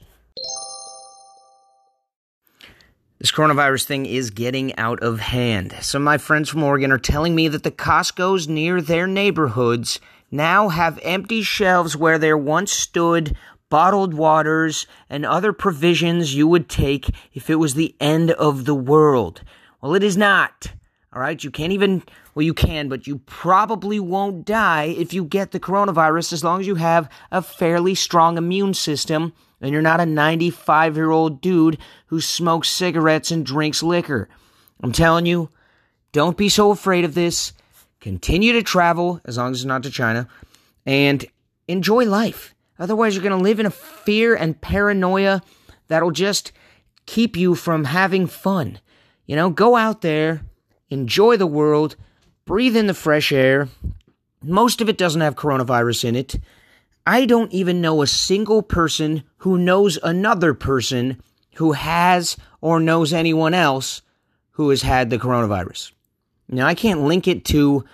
this 3.22 3.30
coronavirus 3.30 3.84
thing 3.84 4.04
is 4.04 4.30
getting 4.30 4.76
out 4.76 5.00
of 5.00 5.20
hand. 5.20 5.72
Some 5.80 6.02
of 6.02 6.06
my 6.06 6.18
friends 6.18 6.48
from 6.48 6.64
Oregon 6.64 6.90
are 6.90 6.98
telling 6.98 7.36
me 7.36 7.46
that 7.46 7.62
the 7.62 7.70
Costco's 7.70 8.48
near 8.48 8.82
their 8.82 9.06
neighborhoods 9.06 10.00
now 10.32 10.68
have 10.68 10.98
empty 11.02 11.42
shelves 11.42 11.96
where 11.96 12.18
there 12.18 12.38
once 12.38 12.72
stood 12.72 13.36
bottled 13.68 14.14
waters 14.14 14.86
and 15.08 15.24
other 15.24 15.52
provisions 15.52 16.34
you 16.34 16.46
would 16.48 16.68
take 16.68 17.14
if 17.32 17.48
it 17.48 17.56
was 17.56 17.74
the 17.74 17.94
end 18.00 18.30
of 18.32 18.64
the 18.64 18.74
world. 18.74 19.42
Well, 19.80 19.94
it 19.94 20.02
is 20.02 20.16
not. 20.16 20.72
All 21.14 21.20
right, 21.20 21.42
you 21.42 21.50
can't 21.50 21.72
even, 21.72 22.02
well, 22.34 22.44
you 22.44 22.54
can, 22.54 22.88
but 22.88 23.06
you 23.06 23.18
probably 23.18 24.00
won't 24.00 24.46
die 24.46 24.84
if 24.84 25.12
you 25.12 25.24
get 25.24 25.50
the 25.50 25.60
coronavirus 25.60 26.32
as 26.32 26.42
long 26.42 26.60
as 26.60 26.66
you 26.66 26.76
have 26.76 27.10
a 27.30 27.42
fairly 27.42 27.94
strong 27.94 28.38
immune 28.38 28.72
system 28.72 29.34
and 29.60 29.72
you're 29.72 29.82
not 29.82 30.00
a 30.00 30.06
95 30.06 30.96
year 30.96 31.10
old 31.10 31.40
dude 31.40 31.78
who 32.06 32.20
smokes 32.20 32.70
cigarettes 32.70 33.30
and 33.30 33.44
drinks 33.46 33.82
liquor. 33.82 34.28
I'm 34.82 34.92
telling 34.92 35.26
you, 35.26 35.50
don't 36.12 36.36
be 36.36 36.48
so 36.48 36.70
afraid 36.70 37.04
of 37.04 37.14
this. 37.14 37.52
Continue 38.02 38.52
to 38.54 38.64
travel, 38.64 39.20
as 39.24 39.38
long 39.38 39.52
as 39.52 39.58
it's 39.58 39.64
not 39.64 39.84
to 39.84 39.90
China, 39.90 40.26
and 40.84 41.24
enjoy 41.68 42.04
life. 42.04 42.52
Otherwise, 42.76 43.14
you're 43.14 43.22
going 43.22 43.38
to 43.38 43.44
live 43.44 43.60
in 43.60 43.66
a 43.66 43.70
fear 43.70 44.34
and 44.34 44.60
paranoia 44.60 45.40
that'll 45.86 46.10
just 46.10 46.50
keep 47.06 47.36
you 47.36 47.54
from 47.54 47.84
having 47.84 48.26
fun. 48.26 48.80
You 49.24 49.36
know, 49.36 49.50
go 49.50 49.76
out 49.76 50.00
there, 50.00 50.42
enjoy 50.90 51.36
the 51.36 51.46
world, 51.46 51.94
breathe 52.44 52.76
in 52.76 52.88
the 52.88 52.94
fresh 52.94 53.30
air. 53.30 53.68
Most 54.42 54.80
of 54.80 54.88
it 54.88 54.98
doesn't 54.98 55.20
have 55.20 55.36
coronavirus 55.36 56.06
in 56.06 56.16
it. 56.16 56.40
I 57.06 57.24
don't 57.24 57.52
even 57.52 57.80
know 57.80 58.02
a 58.02 58.08
single 58.08 58.62
person 58.62 59.22
who 59.36 59.56
knows 59.56 59.96
another 60.02 60.54
person 60.54 61.22
who 61.54 61.70
has 61.70 62.36
or 62.60 62.80
knows 62.80 63.12
anyone 63.12 63.54
else 63.54 64.02
who 64.50 64.70
has 64.70 64.82
had 64.82 65.08
the 65.08 65.18
coronavirus. 65.18 65.92
Now, 66.52 66.66
I 66.66 66.74
can't 66.74 67.02
link 67.02 67.26
it 67.26 67.44
to 67.46 67.84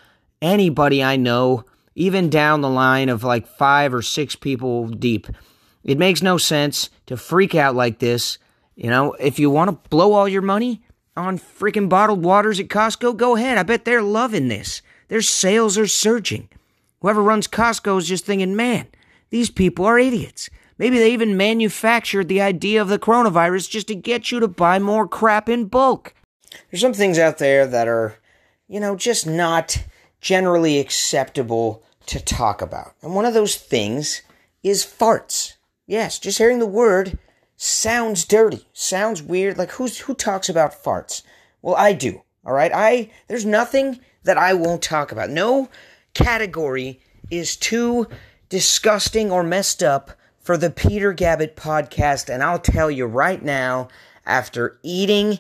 anybody 0.42 1.02
I 1.02 1.16
know, 1.16 1.64
even 1.94 2.28
down 2.28 2.60
the 2.60 2.68
line 2.68 3.08
of 3.08 3.22
like 3.22 3.46
five 3.46 3.94
or 3.94 4.02
six 4.02 4.34
people 4.34 4.88
deep. 4.88 5.28
It 5.84 5.96
makes 5.96 6.22
no 6.22 6.38
sense 6.38 6.90
to 7.06 7.16
freak 7.16 7.54
out 7.54 7.76
like 7.76 8.00
this. 8.00 8.38
You 8.74 8.90
know, 8.90 9.12
if 9.14 9.38
you 9.38 9.48
want 9.48 9.70
to 9.70 9.88
blow 9.88 10.12
all 10.12 10.28
your 10.28 10.42
money 10.42 10.82
on 11.16 11.38
freaking 11.38 11.88
bottled 11.88 12.24
waters 12.24 12.60
at 12.60 12.68
Costco, 12.68 13.16
go 13.16 13.36
ahead. 13.36 13.58
I 13.58 13.62
bet 13.62 13.84
they're 13.84 14.02
loving 14.02 14.48
this. 14.48 14.82
Their 15.08 15.22
sales 15.22 15.78
are 15.78 15.86
surging. 15.86 16.48
Whoever 17.00 17.22
runs 17.22 17.48
Costco 17.48 17.98
is 17.98 18.08
just 18.08 18.24
thinking, 18.24 18.56
man, 18.56 18.88
these 19.30 19.50
people 19.50 19.84
are 19.84 19.98
idiots. 19.98 20.50
Maybe 20.78 20.98
they 20.98 21.12
even 21.12 21.36
manufactured 21.36 22.28
the 22.28 22.40
idea 22.40 22.82
of 22.82 22.88
the 22.88 22.98
coronavirus 22.98 23.70
just 23.70 23.88
to 23.88 23.94
get 23.94 24.30
you 24.30 24.40
to 24.40 24.48
buy 24.48 24.78
more 24.78 25.08
crap 25.08 25.48
in 25.48 25.66
bulk. 25.66 26.14
There's 26.70 26.80
some 26.80 26.92
things 26.92 27.18
out 27.18 27.38
there 27.38 27.66
that 27.66 27.88
are, 27.88 28.16
you 28.68 28.78
know, 28.78 28.94
just 28.94 29.26
not 29.26 29.82
generally 30.20 30.78
acceptable 30.78 31.82
to 32.06 32.20
talk 32.20 32.62
about. 32.62 32.94
And 33.02 33.14
one 33.14 33.24
of 33.24 33.34
those 33.34 33.56
things 33.56 34.22
is 34.62 34.84
farts. 34.84 35.54
Yes, 35.86 36.18
just 36.18 36.38
hearing 36.38 36.58
the 36.58 36.66
word 36.66 37.18
sounds 37.56 38.24
dirty, 38.24 38.66
sounds 38.72 39.22
weird. 39.22 39.58
Like 39.58 39.72
who's 39.72 39.98
who 40.00 40.14
talks 40.14 40.48
about 40.48 40.82
farts? 40.82 41.22
Well, 41.62 41.76
I 41.76 41.92
do. 41.92 42.22
All 42.44 42.52
right? 42.52 42.72
I 42.74 43.10
there's 43.26 43.44
nothing 43.44 44.00
that 44.24 44.38
I 44.38 44.54
won't 44.54 44.82
talk 44.82 45.12
about. 45.12 45.30
No 45.30 45.68
category 46.14 47.00
is 47.30 47.56
too 47.56 48.06
disgusting 48.48 49.30
or 49.30 49.42
messed 49.42 49.82
up 49.82 50.12
for 50.38 50.56
the 50.56 50.70
Peter 50.70 51.14
Gabbett 51.14 51.54
podcast. 51.54 52.32
And 52.32 52.42
I'll 52.42 52.58
tell 52.58 52.90
you 52.90 53.06
right 53.06 53.42
now, 53.42 53.88
after 54.24 54.78
eating 54.82 55.38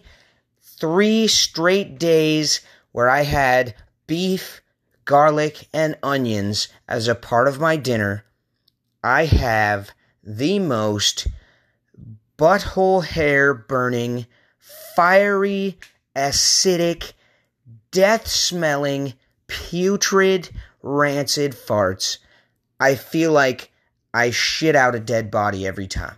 three 0.62 1.26
straight 1.26 1.98
days 1.98 2.60
where 2.92 3.08
I 3.08 3.22
had 3.22 3.74
beef, 4.06 4.62
garlic, 5.04 5.68
and 5.72 5.96
onions 6.02 6.68
as 6.88 7.08
a 7.08 7.14
part 7.14 7.48
of 7.48 7.60
my 7.60 7.76
dinner, 7.76 8.24
I 9.02 9.26
have 9.26 9.90
the 10.22 10.58
most 10.58 11.28
butthole 12.36 13.04
hair 13.04 13.54
burning, 13.54 14.26
fiery, 14.58 15.78
acidic, 16.14 17.12
death 17.90 18.26
smelling, 18.26 19.14
putrid, 19.46 20.50
rancid 20.82 21.52
farts 21.52 22.18
I 22.80 22.94
feel 22.94 23.32
like 23.32 23.72
I 24.14 24.30
shit 24.30 24.76
out 24.76 24.94
a 24.94 25.00
dead 25.00 25.30
body 25.30 25.66
every 25.66 25.86
time. 25.86 26.16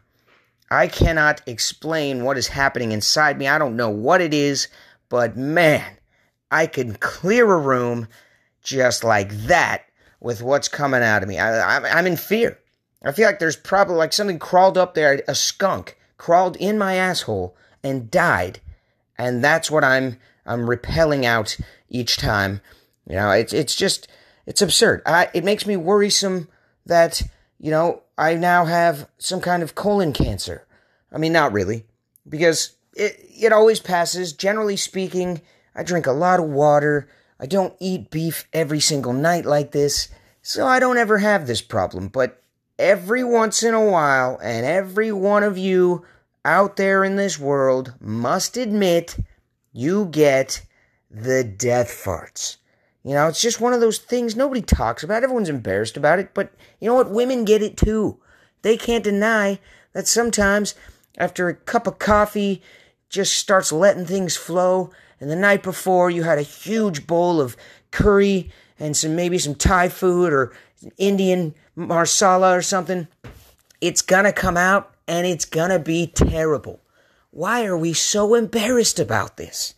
I 0.71 0.87
cannot 0.87 1.43
explain 1.47 2.25
what 2.25 2.39
is 2.39 2.49
happening 2.49 2.93
inside 2.93 3.39
me. 3.39 3.49
I 3.49 3.59
don't 3.59 3.77
know 3.77 3.91
what 3.91 4.21
it 4.21 4.33
is, 4.33 4.69
but 5.09 5.37
man, 5.37 5.97
I 6.51 6.67
can 6.67 6.95
clear 6.97 7.51
a 7.51 7.59
room 7.59 8.09
just 8.63 9.05
like 9.05 9.31
that 9.47 9.85
with 10.21 10.43
what's 10.43 10.69
coming 10.69 11.03
out 11.03 11.23
of 11.23 11.29
me. 11.29 11.39
I, 11.39 11.99
am 11.99 12.07
in 12.07 12.17
fear. 12.17 12.59
I 13.03 13.13
feel 13.13 13.27
like 13.27 13.39
there's 13.39 13.57
probably 13.57 13.97
like 13.97 14.13
something 14.13 14.39
crawled 14.39 14.77
up 14.77 14.95
there, 14.95 15.23
a 15.27 15.35
skunk 15.35 15.97
crawled 16.19 16.57
in 16.57 16.77
my 16.77 16.95
asshole 16.97 17.57
and 17.83 18.11
died, 18.11 18.61
and 19.17 19.43
that's 19.43 19.71
what 19.71 19.85
I'm 19.85 20.19
I'm 20.45 20.69
repelling 20.69 21.25
out 21.25 21.57
each 21.89 22.19
time. 22.19 22.61
You 23.09 23.17
know, 23.17 23.31
it's 23.31 23.55
it's 23.55 23.75
just 23.75 24.09
it's 24.47 24.63
absurd. 24.63 25.03
I, 25.07 25.29
it 25.33 25.45
makes 25.45 25.67
me 25.67 25.77
worrisome 25.77 26.49
that, 26.87 27.23
you 27.59 27.71
know, 27.71 28.03
I 28.19 28.35
now 28.35 28.65
have 28.67 29.09
some 29.19 29.41
kind 29.41 29.63
of 29.63 29.75
colon 29.75 30.13
cancer. 30.13 30.67
I 31.13 31.19
mean, 31.19 31.33
not 31.33 31.53
really, 31.53 31.87
because 32.29 32.73
it, 32.95 33.17
it 33.31 33.53
always 33.53 33.81
passes. 33.81 34.33
Generally 34.33 34.77
speaking, 34.77 35.41
I 35.81 35.83
drink 35.83 36.07
a 36.07 36.13
lot 36.13 36.41
of 36.41 36.45
water. 36.45 37.09
I 37.41 37.47
don't 37.47 37.75
eat 37.81 38.11
beef 38.11 38.47
every 38.53 38.81
single 38.81 39.15
night 39.15 39.47
like 39.47 39.71
this, 39.73 40.09
so 40.43 40.67
I 40.67 40.79
don't 40.79 40.99
ever 40.99 41.17
have 41.17 41.47
this 41.47 41.63
problem. 41.63 42.09
But 42.09 42.43
every 42.79 43.25
once 43.25 43.63
in 43.63 43.73
a 43.73 43.83
while, 43.83 44.39
and 44.43 44.67
every 44.67 45.11
one 45.11 45.43
of 45.43 45.57
you 45.57 46.05
out 46.45 46.77
there 46.77 47.03
in 47.03 47.17
this 47.17 47.39
world 47.39 47.95
must 47.99 48.59
admit 48.59 49.17
you 49.73 50.05
get 50.05 50.67
the 51.11 51.45
death 51.45 51.89
farts. 51.89 52.59
You 53.03 53.15
know, 53.15 53.29
it's 53.29 53.41
just 53.41 53.63
one 53.63 53.73
of 53.73 53.81
those 53.81 53.97
things 53.97 54.37
nobody 54.37 54.61
talks 54.61 55.03
about. 55.03 55.23
Everyone's 55.23 55.49
embarrassed 55.49 55.97
about 55.97 56.19
it, 56.19 56.35
but 56.35 56.53
you 56.79 56.89
know 56.89 56.95
what? 56.95 57.11
Women 57.11 57.47
get 57.47 57.63
it 57.63 57.79
too. 57.79 58.21
They 58.61 58.77
can't 58.77 59.03
deny 59.03 59.59
that 59.95 60.07
sometimes 60.07 60.75
after 61.17 61.49
a 61.49 61.55
cup 61.55 61.87
of 61.87 61.99
coffee 61.99 62.61
just 63.09 63.35
starts 63.35 63.73
letting 63.73 64.05
things 64.05 64.37
flow, 64.37 64.91
and 65.21 65.31
the 65.31 65.37
night 65.37 65.63
before 65.63 66.11
you 66.11 66.23
had 66.23 66.39
a 66.39 66.43
huge 66.43 67.07
bowl 67.07 67.41
of 67.41 67.57
curry 67.91 68.51
and 68.79 68.97
some 68.97 69.15
maybe 69.15 69.39
some 69.39 69.55
Thai 69.55 69.89
food 69.89 70.33
or 70.33 70.53
Indian 70.97 71.55
marsala 71.77 72.57
or 72.57 72.63
something, 72.63 73.07
it's 73.81 74.03
gonna 74.03 74.33
come 74.33 74.57
out 74.57 74.95
and 75.07 75.27
it's 75.27 75.45
gonna 75.45 75.79
be 75.79 76.07
terrible. 76.07 76.81
Why 77.31 77.65
are 77.67 77.77
we 77.77 77.93
so 77.93 78.35
embarrassed 78.35 78.99
about 78.99 79.37
this? 79.37 79.75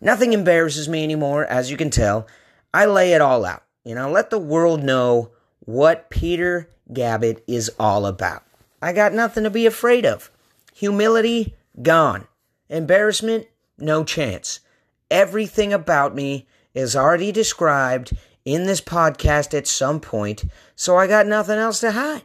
Nothing 0.00 0.32
embarrasses 0.32 0.88
me 0.88 1.04
anymore, 1.04 1.44
as 1.44 1.70
you 1.70 1.76
can 1.76 1.90
tell. 1.90 2.26
I 2.72 2.86
lay 2.86 3.12
it 3.12 3.20
all 3.20 3.44
out. 3.44 3.64
You 3.84 3.94
know, 3.94 4.10
let 4.10 4.30
the 4.30 4.38
world 4.38 4.82
know 4.82 5.30
what 5.60 6.10
Peter 6.10 6.70
Gabbett 6.92 7.42
is 7.46 7.70
all 7.78 8.06
about. 8.06 8.44
I 8.80 8.92
got 8.92 9.12
nothing 9.12 9.44
to 9.44 9.50
be 9.50 9.66
afraid 9.66 10.06
of. 10.06 10.30
Humility, 10.74 11.56
gone. 11.82 12.28
Embarrassment, 12.68 13.46
no 13.78 14.04
chance. 14.04 14.60
Everything 15.10 15.72
about 15.72 16.14
me 16.14 16.46
is 16.74 16.94
already 16.94 17.32
described 17.32 18.16
in 18.44 18.66
this 18.66 18.80
podcast 18.80 19.56
at 19.56 19.66
some 19.66 20.00
point, 20.00 20.44
so 20.74 20.96
I 20.96 21.06
got 21.06 21.26
nothing 21.26 21.58
else 21.58 21.80
to 21.80 21.92
hide. 21.92 22.22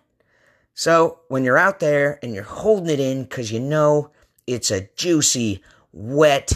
So 0.73 1.19
when 1.27 1.43
you're 1.43 1.57
out 1.57 1.79
there 1.79 2.19
and 2.23 2.33
you're 2.33 2.43
holding 2.43 2.89
it 2.89 2.99
in 2.99 3.23
because 3.23 3.51
you 3.51 3.59
know 3.59 4.11
it's 4.47 4.71
a 4.71 4.89
juicy, 4.95 5.61
wet, 5.91 6.53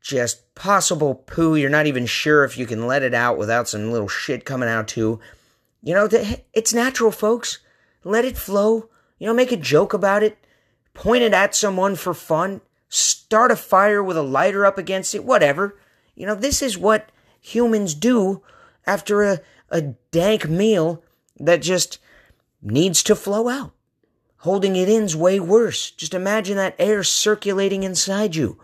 just 0.00 0.54
possible 0.54 1.14
poo. 1.14 1.54
You're 1.54 1.70
not 1.70 1.86
even 1.86 2.06
sure 2.06 2.44
if 2.44 2.58
you 2.58 2.66
can 2.66 2.86
let 2.86 3.02
it 3.02 3.14
out 3.14 3.38
without 3.38 3.68
some 3.68 3.92
little 3.92 4.08
shit 4.08 4.44
coming 4.44 4.68
out 4.68 4.88
too. 4.88 5.20
You 5.82 5.94
know, 5.94 6.08
it's 6.52 6.74
natural, 6.74 7.10
folks. 7.10 7.58
Let 8.04 8.24
it 8.24 8.36
flow. 8.36 8.88
You 9.18 9.26
know, 9.26 9.34
make 9.34 9.52
a 9.52 9.56
joke 9.56 9.92
about 9.94 10.22
it. 10.22 10.36
Point 10.94 11.22
it 11.22 11.32
at 11.32 11.54
someone 11.54 11.96
for 11.96 12.12
fun. 12.12 12.60
Start 12.90 13.52
a 13.52 13.56
fire 13.56 14.02
with 14.02 14.16
a 14.16 14.22
lighter 14.22 14.66
up 14.66 14.76
against 14.76 15.14
it. 15.14 15.24
Whatever. 15.24 15.78
You 16.16 16.26
know, 16.26 16.34
this 16.34 16.60
is 16.60 16.76
what 16.76 17.10
humans 17.40 17.94
do 17.94 18.42
after 18.84 19.22
a, 19.22 19.40
a 19.70 19.80
dank 20.10 20.48
meal 20.48 21.02
that 21.38 21.62
just 21.62 21.98
needs 22.60 23.02
to 23.04 23.14
flow 23.14 23.48
out. 23.48 23.72
Holding 24.38 24.74
it 24.74 24.88
in's 24.88 25.14
way 25.14 25.38
worse. 25.38 25.92
Just 25.92 26.14
imagine 26.14 26.56
that 26.56 26.74
air 26.78 27.04
circulating 27.04 27.84
inside 27.84 28.34
you. 28.34 28.60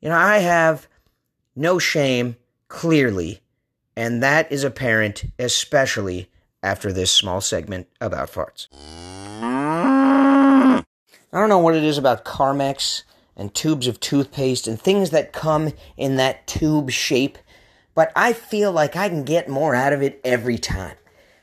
You 0.00 0.10
know, 0.10 0.16
I 0.16 0.38
have 0.38 0.86
no 1.56 1.78
shame, 1.78 2.36
clearly, 2.68 3.40
and 3.96 4.22
that 4.22 4.52
is 4.52 4.62
apparent, 4.62 5.24
especially 5.38 6.30
after 6.62 6.92
this 6.92 7.10
small 7.10 7.40
segment 7.40 7.88
about 8.00 8.30
farts. 8.30 8.68
I 9.42 10.84
don't 11.32 11.48
know 11.48 11.58
what 11.58 11.74
it 11.74 11.82
is 11.82 11.98
about 11.98 12.24
Carmex 12.24 13.02
and 13.36 13.54
tubes 13.54 13.86
of 13.86 14.00
toothpaste 14.00 14.66
and 14.66 14.80
things 14.80 15.10
that 15.10 15.32
come 15.32 15.72
in 15.96 16.16
that 16.16 16.46
tube 16.46 16.90
shape, 16.90 17.38
but 17.94 18.12
I 18.16 18.32
feel 18.32 18.72
like 18.72 18.96
I 18.96 19.08
can 19.08 19.24
get 19.24 19.48
more 19.48 19.74
out 19.74 19.92
of 19.92 20.02
it 20.02 20.20
every 20.24 20.58
time. 20.58 20.96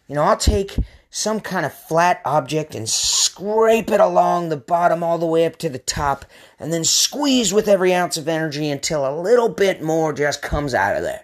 You 0.08 0.16
know, 0.16 0.24
I'll 0.24 0.38
take 0.38 0.76
some 1.10 1.40
kind 1.40 1.66
of 1.66 1.74
flat 1.74 2.22
object 2.26 2.74
and 2.74 2.90
scrape 2.90 3.92
it 3.92 4.00
along 4.00 4.50
the 4.50 4.58
bottom 4.58 5.04
all 5.04 5.20
the 5.20 5.28
way 5.28 5.46
up 5.46 5.58
to 5.58 5.70
the 5.70 5.78
top, 5.78 6.26
and 6.60 6.74
then 6.74 6.84
squeeze 6.84 7.54
with 7.54 7.68
every 7.68 7.94
ounce 7.94 8.18
of 8.18 8.28
energy 8.28 8.70
until 8.70 9.08
a 9.08 9.22
little 9.22 9.50
bit 9.50 9.82
more 9.82 10.12
just 10.12 10.42
comes 10.42 10.74
out 10.74 10.96
of 10.96 11.04
there. 11.04 11.24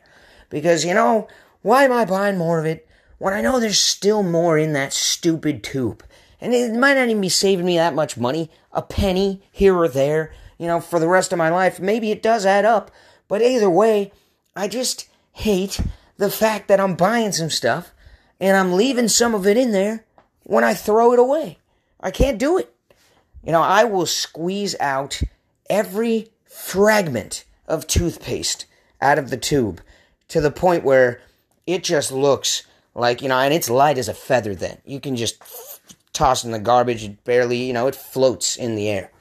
Because, 0.49 0.85
you 0.85 0.93
know, 0.93 1.27
why 1.61 1.83
am 1.83 1.91
I 1.91 2.05
buying 2.05 2.37
more 2.37 2.59
of 2.59 2.65
it 2.65 2.87
when 3.17 3.33
I 3.33 3.41
know 3.41 3.59
there's 3.59 3.79
still 3.79 4.23
more 4.23 4.57
in 4.57 4.73
that 4.73 4.93
stupid 4.93 5.63
tube? 5.63 6.03
And 6.39 6.53
it 6.53 6.71
might 6.73 6.93
not 6.93 7.09
even 7.09 7.21
be 7.21 7.29
saving 7.29 7.65
me 7.65 7.77
that 7.77 7.95
much 7.95 8.15
money, 8.15 8.49
a 8.71 8.81
penny 8.81 9.41
here 9.51 9.75
or 9.75 9.87
there, 9.87 10.33
you 10.59 10.67
know, 10.67 10.79
for 10.79 10.99
the 10.99 11.07
rest 11.07 11.31
of 11.31 11.39
my 11.39 11.49
life. 11.49 11.79
Maybe 11.79 12.11
it 12.11 12.21
does 12.21 12.45
add 12.45 12.65
up, 12.65 12.91
but 13.27 13.41
either 13.41 13.69
way, 13.69 14.11
I 14.55 14.67
just 14.67 15.09
hate 15.31 15.79
the 16.17 16.29
fact 16.29 16.67
that 16.67 16.79
I'm 16.79 16.95
buying 16.95 17.31
some 17.31 17.49
stuff 17.49 17.91
and 18.39 18.55
I'm 18.55 18.73
leaving 18.73 19.07
some 19.07 19.33
of 19.33 19.47
it 19.47 19.57
in 19.57 19.71
there 19.71 20.05
when 20.43 20.63
I 20.63 20.73
throw 20.75 21.13
it 21.13 21.19
away. 21.19 21.57
I 21.99 22.11
can't 22.11 22.37
do 22.37 22.57
it. 22.57 22.73
You 23.43 23.51
know, 23.53 23.61
I 23.61 23.85
will 23.85 24.05
squeeze 24.05 24.75
out 24.79 25.21
every 25.69 26.27
fragment 26.45 27.45
of 27.67 27.87
toothpaste 27.87 28.65
out 29.01 29.17
of 29.17 29.29
the 29.29 29.37
tube 29.37 29.81
to 30.27 30.41
the 30.41 30.51
point 30.51 30.83
where 30.83 31.21
it 31.65 31.83
just 31.83 32.11
looks 32.11 32.63
like, 32.95 33.21
you 33.21 33.29
know, 33.29 33.37
and 33.37 33.53
it's 33.53 33.69
light 33.69 33.97
as 33.97 34.09
a 34.09 34.13
feather 34.13 34.55
then. 34.55 34.79
You 34.85 34.99
can 34.99 35.15
just 35.15 35.41
toss 36.11 36.43
in 36.43 36.51
the 36.51 36.59
garbage, 36.59 37.03
it 37.03 37.23
barely, 37.23 37.63
you 37.63 37.73
know, 37.73 37.87
it 37.87 37.95
floats 37.95 38.57
in 38.57 38.75
the 38.75 38.89
air. 38.89 39.11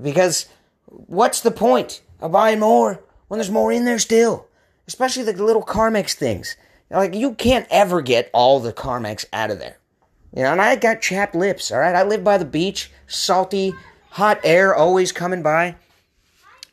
Because 0.00 0.46
what's 0.92 1.40
the 1.40 1.50
point 1.50 2.02
of 2.20 2.32
buying 2.32 2.60
more 2.60 3.02
when 3.28 3.38
there's 3.38 3.50
more 3.50 3.72
in 3.72 3.84
there 3.84 3.98
still? 3.98 4.46
Especially 4.86 5.22
the 5.22 5.32
little 5.42 5.64
Carmex 5.64 6.12
things. 6.14 6.56
Like, 6.90 7.14
you 7.14 7.34
can't 7.34 7.66
ever 7.70 8.02
get 8.02 8.30
all 8.34 8.60
the 8.60 8.72
Carmex 8.72 9.24
out 9.32 9.50
of 9.50 9.58
there. 9.58 9.78
You 10.34 10.42
know, 10.42 10.52
and 10.52 10.60
I 10.60 10.76
got 10.76 11.00
chapped 11.00 11.34
lips, 11.34 11.72
alright? 11.72 11.94
I 11.94 12.02
live 12.02 12.22
by 12.22 12.38
the 12.38 12.44
beach, 12.44 12.90
salty, 13.06 13.72
hot 14.10 14.40
air 14.44 14.74
always 14.74 15.12
coming 15.12 15.42
by. 15.42 15.76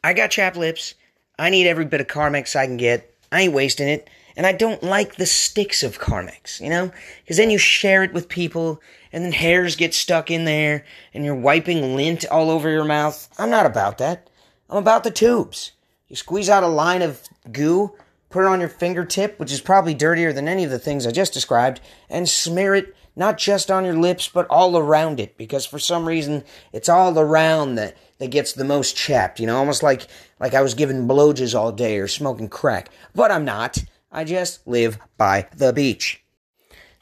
I 0.03 0.13
got 0.13 0.31
chapped 0.31 0.57
lips. 0.57 0.95
I 1.37 1.49
need 1.49 1.67
every 1.67 1.85
bit 1.85 2.01
of 2.01 2.07
Carmex 2.07 2.55
I 2.55 2.65
can 2.65 2.77
get. 2.77 3.13
I 3.31 3.43
ain't 3.43 3.53
wasting 3.53 3.87
it. 3.87 4.09
And 4.35 4.45
I 4.45 4.51
don't 4.53 4.83
like 4.83 5.15
the 5.15 5.25
sticks 5.25 5.83
of 5.83 5.99
Carmex, 5.99 6.61
you 6.61 6.69
know? 6.69 6.91
Because 7.21 7.37
then 7.37 7.49
you 7.49 7.57
share 7.57 8.03
it 8.03 8.13
with 8.13 8.29
people, 8.29 8.81
and 9.11 9.23
then 9.23 9.31
hairs 9.31 9.75
get 9.75 9.93
stuck 9.93 10.29
in 10.31 10.45
there, 10.45 10.85
and 11.13 11.25
you're 11.25 11.35
wiping 11.35 11.95
lint 11.95 12.25
all 12.29 12.49
over 12.49 12.69
your 12.69 12.85
mouth. 12.85 13.27
I'm 13.37 13.49
not 13.49 13.65
about 13.65 13.97
that. 13.99 14.29
I'm 14.69 14.77
about 14.77 15.03
the 15.03 15.11
tubes. 15.11 15.71
You 16.07 16.15
squeeze 16.15 16.49
out 16.49 16.63
a 16.63 16.67
line 16.67 17.01
of 17.01 17.21
goo, 17.51 17.95
put 18.29 18.43
it 18.43 18.47
on 18.47 18.59
your 18.59 18.69
fingertip, 18.69 19.39
which 19.39 19.51
is 19.51 19.61
probably 19.61 19.93
dirtier 19.93 20.33
than 20.33 20.47
any 20.47 20.63
of 20.63 20.71
the 20.71 20.79
things 20.79 21.05
I 21.05 21.11
just 21.11 21.33
described, 21.33 21.81
and 22.09 22.27
smear 22.27 22.75
it 22.75 22.95
not 23.15 23.37
just 23.37 23.69
on 23.69 23.83
your 23.83 23.97
lips, 23.97 24.29
but 24.29 24.47
all 24.47 24.77
around 24.77 25.19
it, 25.19 25.37
because 25.37 25.65
for 25.65 25.79
some 25.79 26.07
reason 26.07 26.43
it's 26.71 26.87
all 26.87 27.19
around 27.19 27.75
that, 27.75 27.97
that 28.19 28.31
gets 28.31 28.53
the 28.53 28.63
most 28.63 28.95
chapped, 28.95 29.39
you 29.39 29.47
know, 29.47 29.57
almost 29.57 29.83
like, 29.83 30.07
like 30.39 30.53
I 30.53 30.61
was 30.61 30.73
giving 30.73 31.07
blowjobs 31.07 31.57
all 31.57 31.71
day 31.71 31.97
or 31.97 32.07
smoking 32.07 32.47
crack. 32.47 32.89
But 33.13 33.31
I'm 33.31 33.45
not. 33.45 33.83
I 34.11 34.23
just 34.23 34.65
live 34.67 34.97
by 35.17 35.47
the 35.55 35.73
beach. 35.73 36.23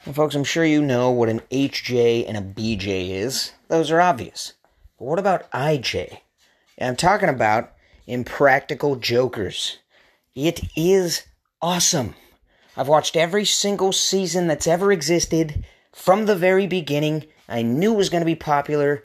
And 0.04 0.14
folks, 0.14 0.34
I'm 0.34 0.44
sure 0.44 0.64
you 0.64 0.82
know 0.82 1.10
what 1.10 1.28
an 1.28 1.40
HJ 1.50 2.26
and 2.28 2.36
a 2.36 2.40
BJ 2.40 3.10
is. 3.10 3.52
Those 3.68 3.90
are 3.90 4.00
obvious. 4.00 4.54
But 4.98 5.04
what 5.04 5.18
about 5.18 5.50
IJ? 5.50 6.18
I'm 6.80 6.96
talking 6.96 7.28
about 7.28 7.72
Impractical 8.06 8.96
Jokers. 8.96 9.78
It 10.34 10.60
is 10.76 11.24
awesome. 11.60 12.14
I've 12.76 12.88
watched 12.88 13.16
every 13.16 13.44
single 13.44 13.92
season 13.92 14.46
that's 14.46 14.68
ever 14.68 14.92
existed 14.92 15.64
from 15.92 16.26
the 16.26 16.36
very 16.36 16.68
beginning. 16.68 17.26
I 17.48 17.62
knew 17.62 17.94
it 17.94 17.96
was 17.96 18.08
going 18.08 18.20
to 18.20 18.26
be 18.26 18.36
popular. 18.36 19.02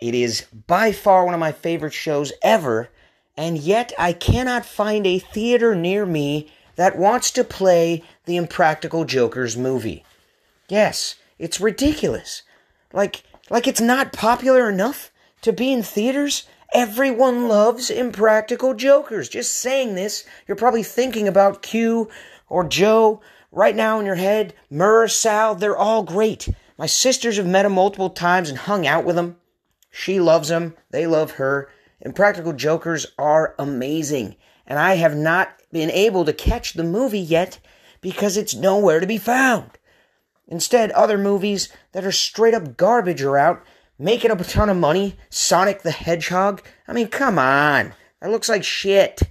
It 0.00 0.14
is 0.14 0.42
by 0.66 0.92
far 0.92 1.24
one 1.24 1.32
of 1.32 1.40
my 1.40 1.52
favorite 1.52 1.94
shows 1.94 2.32
ever, 2.42 2.90
and 3.36 3.56
yet 3.56 3.92
I 3.98 4.12
cannot 4.12 4.66
find 4.66 5.06
a 5.06 5.18
theater 5.18 5.74
near 5.74 6.04
me 6.04 6.52
that 6.76 6.98
wants 6.98 7.30
to 7.32 7.44
play 7.44 8.04
the 8.26 8.36
Impractical 8.36 9.06
Jokers 9.06 9.56
movie. 9.56 10.04
Yes, 10.74 11.14
it's 11.38 11.60
ridiculous. 11.60 12.42
Like 12.92 13.22
like 13.48 13.68
it's 13.68 13.80
not 13.80 14.12
popular 14.12 14.68
enough 14.68 15.12
to 15.42 15.52
be 15.52 15.72
in 15.72 15.84
theaters. 15.84 16.48
Everyone 16.72 17.46
loves 17.46 17.90
Impractical 17.90 18.74
Jokers. 18.74 19.28
Just 19.28 19.54
saying 19.54 19.94
this, 19.94 20.24
you're 20.48 20.56
probably 20.56 20.82
thinking 20.82 21.28
about 21.28 21.62
Q 21.62 22.10
or 22.48 22.64
Joe 22.64 23.20
right 23.52 23.76
now 23.76 24.00
in 24.00 24.06
your 24.06 24.16
head. 24.16 24.52
Murr, 24.68 25.06
Sal, 25.06 25.54
they're 25.54 25.76
all 25.76 26.02
great. 26.02 26.48
My 26.76 26.86
sisters 26.86 27.36
have 27.36 27.46
met 27.46 27.66
him 27.66 27.74
multiple 27.74 28.10
times 28.10 28.48
and 28.48 28.58
hung 28.58 28.84
out 28.84 29.04
with 29.04 29.16
him. 29.16 29.36
She 29.92 30.18
loves 30.18 30.50
him. 30.50 30.74
They 30.90 31.06
love 31.06 31.30
her. 31.38 31.70
Impractical 32.00 32.52
Jokers 32.52 33.06
are 33.16 33.54
amazing. 33.60 34.34
And 34.66 34.80
I 34.80 34.96
have 34.96 35.14
not 35.14 35.54
been 35.70 35.92
able 35.92 36.24
to 36.24 36.32
catch 36.32 36.72
the 36.72 36.82
movie 36.82 37.20
yet 37.20 37.60
because 38.00 38.36
it's 38.36 38.56
nowhere 38.56 38.98
to 38.98 39.06
be 39.06 39.18
found. 39.18 39.78
Instead, 40.46 40.90
other 40.90 41.16
movies 41.16 41.68
that 41.92 42.04
are 42.04 42.12
straight 42.12 42.54
up 42.54 42.76
garbage 42.76 43.22
are 43.22 43.38
out, 43.38 43.64
making 43.98 44.30
up 44.30 44.40
a 44.40 44.44
ton 44.44 44.68
of 44.68 44.76
money. 44.76 45.16
Sonic 45.30 45.82
the 45.82 45.90
Hedgehog. 45.90 46.62
I 46.86 46.92
mean, 46.92 47.08
come 47.08 47.38
on. 47.38 47.94
That 48.20 48.30
looks 48.30 48.48
like 48.48 48.64
shit. 48.64 49.22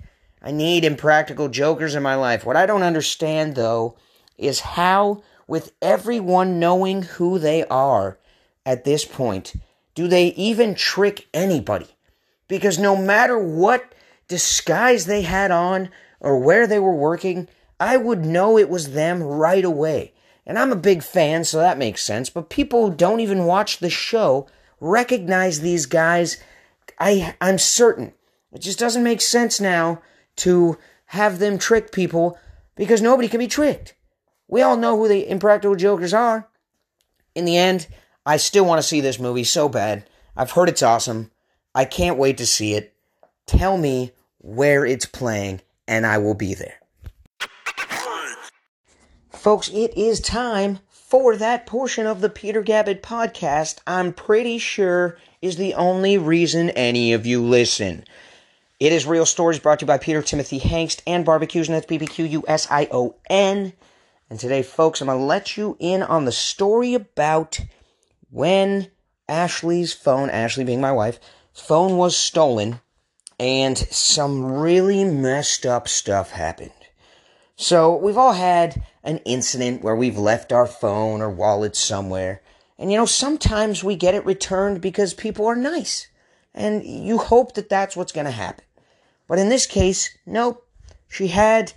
I 0.41 0.51
need 0.51 0.83
impractical 0.83 1.49
jokers 1.49 1.95
in 1.95 2.03
my 2.03 2.15
life. 2.15 2.45
What 2.45 2.57
I 2.57 2.65
don't 2.65 2.83
understand, 2.83 3.55
though, 3.55 3.95
is 4.37 4.59
how, 4.59 5.23
with 5.47 5.71
everyone 5.81 6.59
knowing 6.59 7.03
who 7.03 7.39
they 7.39 7.63
are 7.65 8.17
at 8.65 8.83
this 8.83 9.05
point, 9.05 9.53
do 9.95 10.07
they 10.07 10.27
even 10.27 10.75
trick 10.75 11.27
anybody? 11.33 11.87
Because 12.47 12.77
no 12.79 12.95
matter 12.95 13.37
what 13.37 13.93
disguise 14.27 15.05
they 15.05 15.21
had 15.21 15.51
on 15.51 15.89
or 16.19 16.39
where 16.39 16.67
they 16.67 16.79
were 16.79 16.95
working, 16.95 17.47
I 17.79 17.97
would 17.97 18.25
know 18.25 18.57
it 18.57 18.69
was 18.69 18.91
them 18.91 19.21
right 19.21 19.63
away. 19.63 20.12
And 20.45 20.59
I'm 20.59 20.71
a 20.71 20.77
big 20.77 21.03
fan, 21.03 21.43
so 21.45 21.59
that 21.59 21.77
makes 21.77 22.03
sense. 22.03 22.29
But 22.29 22.49
people 22.49 22.89
who 22.89 22.95
don't 22.95 23.21
even 23.21 23.45
watch 23.45 23.77
the 23.77 23.89
show 23.89 24.47
recognize 24.79 25.61
these 25.61 25.85
guys. 25.85 26.37
I, 26.99 27.35
I'm 27.39 27.57
certain. 27.57 28.13
It 28.51 28.59
just 28.59 28.79
doesn't 28.79 29.03
make 29.03 29.21
sense 29.21 29.59
now 29.59 30.01
to 30.37 30.77
have 31.07 31.39
them 31.39 31.57
trick 31.57 31.91
people 31.91 32.37
because 32.75 33.01
nobody 33.01 33.27
can 33.27 33.39
be 33.39 33.47
tricked. 33.47 33.95
We 34.47 34.61
all 34.61 34.77
know 34.77 34.97
who 34.97 35.07
the 35.07 35.29
impractical 35.29 35.75
jokers 35.75 36.13
are. 36.13 36.47
In 37.35 37.45
the 37.45 37.57
end, 37.57 37.87
I 38.25 38.37
still 38.37 38.65
want 38.65 38.79
to 38.79 38.87
see 38.87 39.01
this 39.01 39.19
movie 39.19 39.43
so 39.43 39.69
bad. 39.69 40.07
I've 40.35 40.51
heard 40.51 40.69
it's 40.69 40.83
awesome. 40.83 41.31
I 41.73 41.85
can't 41.85 42.17
wait 42.17 42.37
to 42.37 42.45
see 42.45 42.73
it. 42.73 42.93
Tell 43.45 43.77
me 43.77 44.11
where 44.37 44.85
it's 44.85 45.05
playing, 45.05 45.61
and 45.87 46.05
I 46.05 46.17
will 46.17 46.35
be 46.35 46.53
there. 46.53 46.82
Folks, 49.43 49.67
it 49.73 49.97
is 49.97 50.21
time 50.21 50.79
for 50.89 51.35
that 51.35 51.65
portion 51.65 52.07
of 52.07 52.21
the 52.21 52.29
Peter 52.29 52.63
Gabbett 52.63 53.01
podcast 53.01 53.79
I'm 53.85 54.13
pretty 54.13 54.57
sure 54.57 55.17
is 55.41 55.57
the 55.57 55.73
only 55.73 56.17
reason 56.17 56.69
any 56.69 57.11
of 57.11 57.25
you 57.25 57.43
listen. 57.43 58.05
It 58.79 58.93
is 58.93 59.05
Real 59.05 59.25
Stories 59.25 59.59
brought 59.59 59.79
to 59.79 59.83
you 59.83 59.87
by 59.87 59.97
Peter 59.97 60.21
Timothy 60.21 60.61
Hangst 60.61 61.01
and 61.05 61.25
Barbecues, 61.25 61.67
and 61.67 61.75
that's 61.75 61.85
B 61.85 61.97
B 61.97 62.07
Q 62.07 62.23
U 62.23 62.45
S 62.47 62.67
I 62.71 62.87
O 62.89 63.17
N. 63.29 63.73
And 64.29 64.39
today, 64.39 64.63
folks, 64.63 65.01
I'm 65.01 65.07
going 65.07 65.19
to 65.19 65.25
let 65.25 65.57
you 65.57 65.75
in 65.77 66.03
on 66.03 66.23
the 66.23 66.31
story 66.31 66.93
about 66.93 67.59
when 68.31 68.91
Ashley's 69.27 69.91
phone, 69.91 70.29
Ashley 70.29 70.63
being 70.63 70.79
my 70.79 70.93
wife, 70.93 71.19
phone 71.51 71.97
was 71.97 72.15
stolen 72.15 72.79
and 73.37 73.77
some 73.77 74.53
really 74.53 75.03
messed 75.03 75.65
up 75.65 75.89
stuff 75.89 76.31
happened. 76.31 76.71
So, 77.57 77.93
we've 77.93 78.17
all 78.17 78.31
had 78.31 78.81
an 79.03 79.17
incident 79.19 79.83
where 79.83 79.95
we've 79.95 80.17
left 80.17 80.53
our 80.53 80.67
phone 80.67 81.21
or 81.21 81.29
wallet 81.29 81.75
somewhere. 81.75 82.41
And 82.77 82.91
you 82.91 82.97
know, 82.97 83.05
sometimes 83.05 83.83
we 83.83 83.95
get 83.95 84.15
it 84.15 84.25
returned 84.25 84.81
because 84.81 85.13
people 85.13 85.45
are 85.45 85.55
nice. 85.55 86.07
And 86.53 86.83
you 86.83 87.17
hope 87.17 87.55
that 87.55 87.69
that's 87.69 87.95
what's 87.95 88.11
going 88.11 88.25
to 88.25 88.31
happen. 88.31 88.65
But 89.27 89.39
in 89.39 89.49
this 89.49 89.65
case, 89.65 90.15
nope. 90.25 90.67
She 91.09 91.27
had 91.27 91.73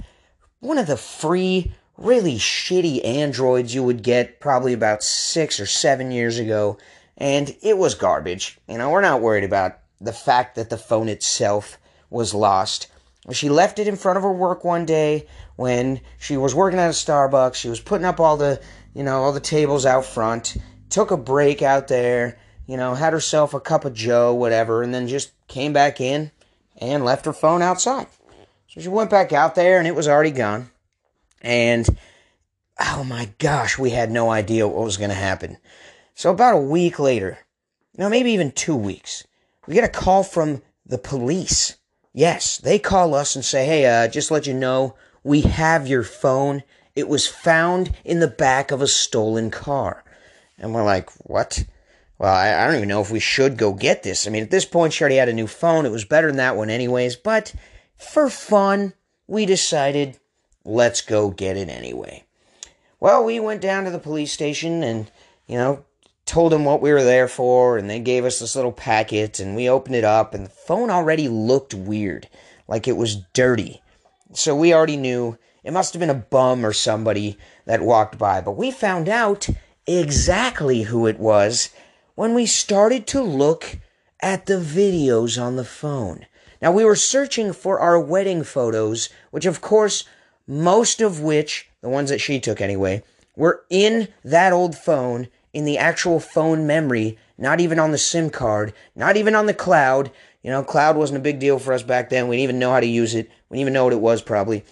one 0.61 0.79
of 0.79 0.87
the 0.87 0.97
free, 0.97 1.73
really 1.97 2.37
shitty 2.37 3.05
Androids 3.05 3.75
you 3.75 3.83
would 3.83 4.03
get 4.03 4.41
probably 4.41 4.73
about 4.73 5.03
six 5.03 5.61
or 5.61 5.67
seven 5.67 6.11
years 6.11 6.39
ago. 6.39 6.79
And 7.17 7.57
it 7.63 7.79
was 7.79 7.95
garbage. 7.95 8.59
You 8.69 8.79
know, 8.79 8.91
we're 8.91 9.01
not 9.01 9.23
worried 9.23 9.45
about 9.45 9.79
the 10.01 10.13
fact 10.13 10.55
that 10.57 10.71
the 10.71 10.77
phone 10.77 11.09
itself 11.09 11.79
was 12.11 12.35
lost. 12.35 12.89
She 13.33 13.49
left 13.49 13.79
it 13.79 13.89
in 13.89 13.97
front 13.97 14.19
of 14.19 14.23
her 14.23 14.33
work 14.33 14.65
one 14.65 14.85
day 14.85 15.27
when 15.57 16.01
she 16.19 16.37
was 16.37 16.55
working 16.55 16.79
at 16.79 16.89
a 16.89 16.93
Starbucks. 16.93 17.55
She 17.55 17.69
was 17.69 17.81
putting 17.81 18.05
up 18.05 18.21
all 18.21 18.37
the, 18.37 18.61
you 18.95 19.03
know, 19.03 19.23
all 19.23 19.33
the 19.33 19.41
tables 19.41 19.85
out 19.85 20.05
front. 20.05 20.57
Took 20.89 21.11
a 21.11 21.17
break 21.17 21.63
out 21.63 21.89
there, 21.89 22.39
you 22.67 22.77
know, 22.77 22.95
had 22.95 23.13
herself 23.13 23.55
a 23.55 23.61
cup 23.61 23.85
of 23.85 23.95
Joe, 23.95 24.33
whatever, 24.35 24.83
and 24.83 24.95
then 24.95 25.09
just 25.09 25.33
came 25.49 25.73
back 25.73 26.01
in 26.01 26.31
and 26.79 27.05
left 27.05 27.27
her 27.27 27.33
phone 27.33 27.63
outside. 27.63 28.07
So 28.69 28.81
she 28.81 28.89
went 28.89 29.11
back 29.11 29.33
out 29.33 29.55
there 29.55 29.79
and 29.79 29.89
it 29.89 29.95
was 29.95 30.09
already 30.09 30.31
gone. 30.31 30.71
And 31.43 31.89
oh 32.79 33.05
my 33.05 33.31
gosh, 33.39 33.79
we 33.79 33.91
had 33.91 34.11
no 34.11 34.31
idea 34.31 34.69
what 34.69 34.85
was 34.85 34.97
going 34.97 35.11
to 35.11 35.17
happen. 35.17 35.59
So 36.15 36.31
about 36.31 36.55
a 36.55 36.61
week 36.61 36.99
later, 36.99 37.39
no, 37.97 38.09
maybe 38.09 38.33
even 38.33 38.53
two 38.53 38.77
weeks, 38.77 39.25
we 39.67 39.75
get 39.75 39.85
a 39.85 39.89
call 39.89 40.23
from 40.23 40.63
the 40.85 40.99
police. 40.99 41.77
Yes, 42.13 42.59
they 42.59 42.79
call 42.79 43.15
us 43.15 43.35
and 43.35 43.45
say, 43.45 43.67
hey, 43.67 43.87
uh, 43.87 44.09
just 44.09 44.31
let 44.31 44.47
you 44.47 44.55
know, 44.55 44.95
we 45.27 45.41
have 45.41 45.89
your 45.89 46.05
phone. 46.05 46.63
It 46.95 47.09
was 47.09 47.27
found 47.27 47.93
in 48.05 48.21
the 48.21 48.29
back 48.29 48.71
of 48.71 48.81
a 48.81 48.87
stolen 48.87 49.51
car. 49.51 50.05
And 50.57 50.73
we're 50.73 50.85
like, 50.85 51.11
what? 51.29 51.65
Well, 52.17 52.33
I, 52.33 52.55
I 52.55 52.67
don't 52.67 52.77
even 52.77 52.89
know 52.89 53.01
if 53.01 53.11
we 53.11 53.19
should 53.19 53.59
go 53.59 53.73
get 53.73 54.05
this. 54.05 54.27
I 54.27 54.31
mean, 54.31 54.45
at 54.45 54.53
this 54.53 54.65
point, 54.65 54.93
she 54.93 55.03
already 55.03 55.17
had 55.17 55.29
a 55.29 55.35
new 55.35 55.49
phone. 55.49 55.85
It 55.85 55.91
was 55.91 56.05
better 56.05 56.29
than 56.29 56.37
that 56.37 56.57
one, 56.57 56.71
anyways. 56.71 57.17
But 57.17 57.53
for 57.97 58.31
fun, 58.31 58.93
we 59.27 59.47
decided, 59.47 60.17
let's 60.65 61.01
go 61.01 61.31
get 61.31 61.57
it 61.57 61.69
anyway. 61.69 62.23
Well, 63.01 63.25
we 63.25 63.41
went 63.41 63.61
down 63.61 63.83
to 63.85 63.91
the 63.91 63.99
police 63.99 64.33
station 64.33 64.85
and, 64.85 65.11
you 65.49 65.59
know, 65.59 65.85
told 66.25 66.53
them 66.53 66.65
what 66.65 66.81
we 66.81 66.93
were 66.93 67.05
there 67.05 67.29
for, 67.29 67.77
and 67.77 67.91
they 67.91 67.99
gave 67.99 68.25
us 68.25 68.39
this 68.39 68.55
little 68.55 68.73
packet, 68.73 69.41
and 69.41 69.57
we 69.57 69.69
opened 69.69 69.97
it 69.97 70.05
up, 70.05 70.35
and 70.35 70.47
the 70.47 70.51
phone 70.51 70.89
already 70.89 71.29
looked 71.29 71.75
weird, 71.75 72.29
like 72.69 72.87
it 72.87 72.97
was 72.97 73.17
dirty. 73.33 73.83
So 74.37 74.55
we 74.55 74.75
already 74.75 74.99
knew 74.99 75.39
it 75.65 75.73
must 75.73 75.95
have 75.95 76.01
been 76.01 76.11
a 76.11 76.15
bum 76.15 76.65
or 76.65 76.75
somebody 76.75 77.39
that 77.65 77.81
walked 77.81 78.19
by, 78.19 78.43
but 78.43 78.53
we 78.53 78.71
found 78.71 79.09
out 79.09 79.49
exactly 79.87 80.83
who 80.83 81.07
it 81.07 81.19
was 81.19 81.71
when 82.17 82.35
we 82.35 82.45
started 82.45 83.07
to 83.09 83.23
look 83.23 83.79
at 84.21 84.45
the 84.45 84.59
videos 84.59 85.41
on 85.41 85.57
the 85.57 85.65
phone. 85.65 86.27
Now, 86.61 86.71
we 86.71 86.85
were 86.85 86.97
searching 86.97 87.55
for 87.55 87.81
our 87.81 87.99
wedding 87.99 88.45
photos, 88.45 89.09
which, 89.31 89.47
of 89.47 89.63
course, 89.63 90.05
most 90.47 91.01
of 91.01 91.21
which, 91.21 91.71
the 91.81 91.89
ones 91.89 92.11
that 92.11 92.21
she 92.21 92.39
took 92.39 92.61
anyway, 92.61 93.03
were 93.37 93.65
in 93.71 94.09
that 94.23 94.53
old 94.53 94.77
phone, 94.77 95.29
in 95.55 95.65
the 95.65 95.79
actual 95.79 96.21
phone 96.21 96.67
memory, 96.67 97.17
not 97.39 97.61
even 97.61 97.79
on 97.79 97.91
the 97.91 97.99
SIM 97.99 98.29
card, 98.29 98.75
not 98.95 99.17
even 99.17 99.35
on 99.35 99.47
the 99.47 99.55
cloud. 99.55 100.11
You 100.43 100.51
know, 100.51 100.63
cloud 100.63 100.97
wasn't 100.97 101.19
a 101.21 101.23
big 101.23 101.39
deal 101.39 101.59
for 101.59 101.73
us 101.73 101.83
back 101.83 102.11
then. 102.11 102.29
We 102.29 102.37
didn't 102.37 102.45
even 102.45 102.59
know 102.59 102.73
how 102.73 102.81
to 102.81 102.87
use 102.87 103.15
it. 103.15 103.31
We 103.49 103.57
didn't 103.57 103.63
even 103.63 103.73
know 103.73 103.85
what 103.85 103.93
it 103.93 104.01
was, 104.01 104.23
probably. 104.23 104.65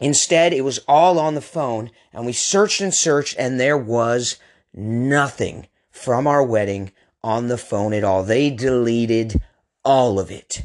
Instead, 0.00 0.52
it 0.52 0.62
was 0.62 0.80
all 0.86 1.18
on 1.18 1.34
the 1.34 1.40
phone, 1.40 1.90
and 2.12 2.26
we 2.26 2.32
searched 2.32 2.80
and 2.80 2.92
searched, 2.92 3.36
and 3.38 3.58
there 3.58 3.78
was 3.78 4.36
nothing 4.74 5.66
from 5.90 6.26
our 6.26 6.42
wedding 6.42 6.92
on 7.24 7.48
the 7.48 7.58
phone 7.58 7.92
at 7.92 8.04
all. 8.04 8.22
They 8.22 8.50
deleted 8.50 9.40
all 9.84 10.20
of 10.20 10.30
it. 10.30 10.62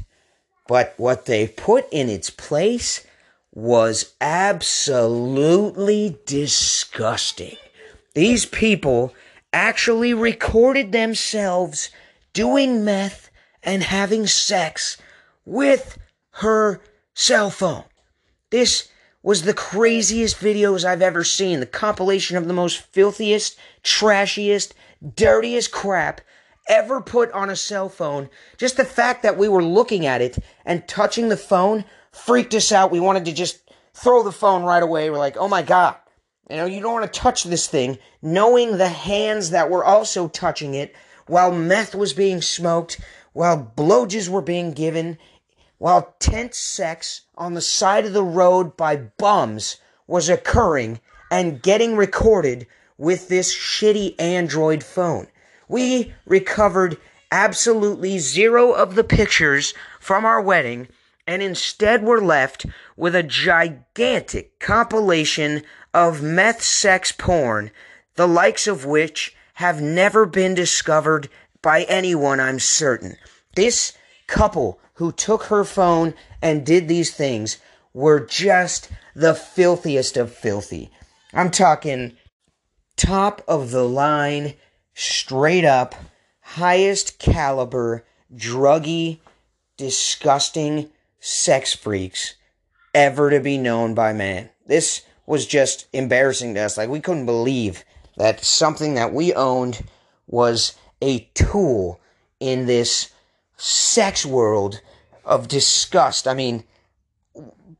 But 0.67 0.93
what 0.97 1.25
they 1.25 1.47
put 1.47 1.87
in 1.91 2.09
its 2.09 2.29
place 2.29 3.05
was 3.53 4.13
absolutely 4.21 6.19
disgusting. 6.25 7.57
These 8.13 8.45
people 8.45 9.13
actually 9.53 10.13
recorded 10.13 10.91
themselves 10.91 11.89
doing 12.33 12.85
meth 12.85 13.29
and 13.63 13.83
having 13.83 14.27
sex 14.27 14.97
with 15.45 15.97
her 16.35 16.81
cell 17.13 17.49
phone. 17.49 17.83
This 18.49 18.89
was 19.23 19.43
the 19.43 19.53
craziest 19.53 20.37
videos 20.37 20.83
I've 20.83 21.01
ever 21.01 21.23
seen. 21.23 21.59
The 21.59 21.65
compilation 21.65 22.37
of 22.37 22.47
the 22.47 22.53
most 22.53 22.79
filthiest, 22.79 23.57
trashiest, 23.83 24.73
dirtiest 25.15 25.71
crap 25.71 26.21
ever 26.67 27.01
put 27.01 27.31
on 27.31 27.49
a 27.49 27.55
cell 27.55 27.89
phone. 27.89 28.29
Just 28.57 28.77
the 28.77 28.85
fact 28.85 29.23
that 29.23 29.37
we 29.37 29.47
were 29.47 29.63
looking 29.63 30.05
at 30.05 30.21
it 30.21 30.37
and 30.65 30.87
touching 30.87 31.29
the 31.29 31.37
phone 31.37 31.85
freaked 32.11 32.53
us 32.53 32.71
out. 32.71 32.91
We 32.91 32.99
wanted 32.99 33.25
to 33.25 33.33
just 33.33 33.61
throw 33.93 34.23
the 34.23 34.31
phone 34.31 34.63
right 34.63 34.83
away. 34.83 35.09
We're 35.09 35.17
like, 35.17 35.37
oh 35.37 35.47
my 35.47 35.61
God. 35.61 35.95
You 36.49 36.57
know, 36.57 36.65
you 36.65 36.81
don't 36.81 36.93
want 36.93 37.11
to 37.11 37.19
touch 37.19 37.43
this 37.43 37.67
thing, 37.67 37.97
knowing 38.21 38.77
the 38.77 38.89
hands 38.89 39.51
that 39.51 39.69
were 39.69 39.85
also 39.85 40.27
touching 40.27 40.73
it 40.73 40.93
while 41.27 41.51
meth 41.51 41.95
was 41.95 42.11
being 42.11 42.41
smoked, 42.41 42.99
while 43.31 43.71
blowjobs 43.77 44.27
were 44.27 44.41
being 44.41 44.73
given, 44.73 45.17
while 45.81 46.13
tent 46.19 46.53
sex 46.53 47.21
on 47.35 47.55
the 47.55 47.59
side 47.59 48.05
of 48.05 48.13
the 48.13 48.23
road 48.23 48.77
by 48.77 48.95
bums 48.95 49.77
was 50.05 50.29
occurring 50.29 50.99
and 51.31 51.63
getting 51.63 51.95
recorded 51.95 52.67
with 52.99 53.29
this 53.29 53.51
shitty 53.51 54.13
Android 54.21 54.83
phone. 54.83 55.25
We 55.67 56.13
recovered 56.27 56.97
absolutely 57.31 58.19
zero 58.19 58.73
of 58.73 58.93
the 58.93 59.03
pictures 59.03 59.73
from 59.99 60.23
our 60.23 60.39
wedding 60.39 60.87
and 61.25 61.41
instead 61.41 62.03
were 62.03 62.21
left 62.21 62.67
with 62.95 63.15
a 63.15 63.23
gigantic 63.23 64.59
compilation 64.59 65.63
of 65.95 66.21
meth 66.21 66.61
sex 66.61 67.11
porn, 67.11 67.71
the 68.17 68.27
likes 68.27 68.67
of 68.67 68.85
which 68.85 69.35
have 69.55 69.81
never 69.81 70.27
been 70.27 70.53
discovered 70.53 71.27
by 71.63 71.85
anyone, 71.85 72.39
I'm 72.39 72.59
certain. 72.59 73.17
This 73.55 73.93
couple 74.27 74.79
who 75.01 75.11
took 75.11 75.45
her 75.45 75.63
phone 75.63 76.13
and 76.43 76.63
did 76.63 76.87
these 76.87 77.11
things 77.11 77.57
were 77.91 78.19
just 78.19 78.87
the 79.15 79.33
filthiest 79.33 80.15
of 80.15 80.31
filthy. 80.31 80.91
I'm 81.33 81.49
talking 81.49 82.15
top 82.95 83.41
of 83.47 83.71
the 83.71 83.83
line, 83.83 84.53
straight 84.93 85.65
up, 85.65 85.95
highest 86.41 87.17
caliber, 87.17 88.05
druggy, 88.31 89.17
disgusting 89.75 90.91
sex 91.19 91.73
freaks 91.73 92.35
ever 92.93 93.31
to 93.31 93.39
be 93.39 93.57
known 93.57 93.95
by 93.95 94.13
man. 94.13 94.51
This 94.67 95.01
was 95.25 95.47
just 95.47 95.87
embarrassing 95.93 96.53
to 96.53 96.59
us. 96.59 96.77
Like, 96.77 96.89
we 96.89 96.99
couldn't 96.99 97.25
believe 97.25 97.83
that 98.17 98.43
something 98.43 98.93
that 98.93 99.15
we 99.15 99.33
owned 99.33 99.83
was 100.27 100.75
a 101.01 101.21
tool 101.33 101.99
in 102.39 102.67
this 102.67 103.11
sex 103.57 104.27
world 104.27 104.79
of 105.25 105.47
disgust. 105.47 106.27
I 106.27 106.33
mean, 106.33 106.63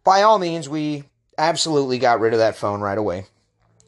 by 0.03 0.21
all 0.21 0.39
means, 0.39 0.67
we 0.69 1.03
absolutely 1.37 1.97
got 1.97 2.19
rid 2.19 2.33
of 2.33 2.39
that 2.39 2.55
phone 2.55 2.81
right 2.81 2.97
away 2.97 3.25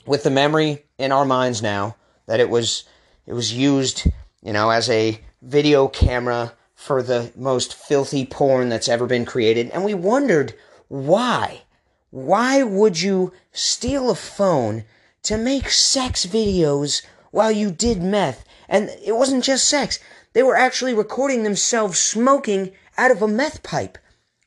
with 0.05 0.23
the 0.23 0.29
memory 0.29 0.85
in 0.97 1.11
our 1.11 1.25
minds 1.25 1.61
now 1.61 1.95
that 2.25 2.39
it 2.39 2.49
was 2.49 2.83
it 3.25 3.33
was 3.33 3.53
used, 3.53 4.05
you 4.41 4.53
know, 4.53 4.69
as 4.69 4.89
a 4.89 5.19
video 5.41 5.87
camera 5.87 6.53
for 6.75 7.01
the 7.01 7.31
most 7.35 7.73
filthy 7.73 8.25
porn 8.25 8.69
that's 8.69 8.89
ever 8.89 9.05
been 9.05 9.25
created, 9.25 9.69
and 9.69 9.83
we 9.83 9.93
wondered 9.93 10.53
why. 10.87 11.61
Why 12.09 12.61
would 12.61 13.01
you 13.01 13.31
steal 13.51 14.09
a 14.09 14.15
phone 14.15 14.83
to 15.23 15.37
make 15.37 15.69
sex 15.69 16.25
videos 16.25 17.01
while 17.31 17.51
you 17.51 17.71
did 17.71 18.03
meth? 18.03 18.45
And 18.69 18.89
it 19.03 19.15
wasn't 19.15 19.43
just 19.43 19.67
sex. 19.67 19.99
They 20.33 20.43
were 20.43 20.55
actually 20.55 20.93
recording 20.93 21.43
themselves 21.43 21.97
smoking 21.99 22.71
out 22.97 23.11
of 23.11 23.21
a 23.21 23.27
meth 23.27 23.63
pipe 23.63 23.97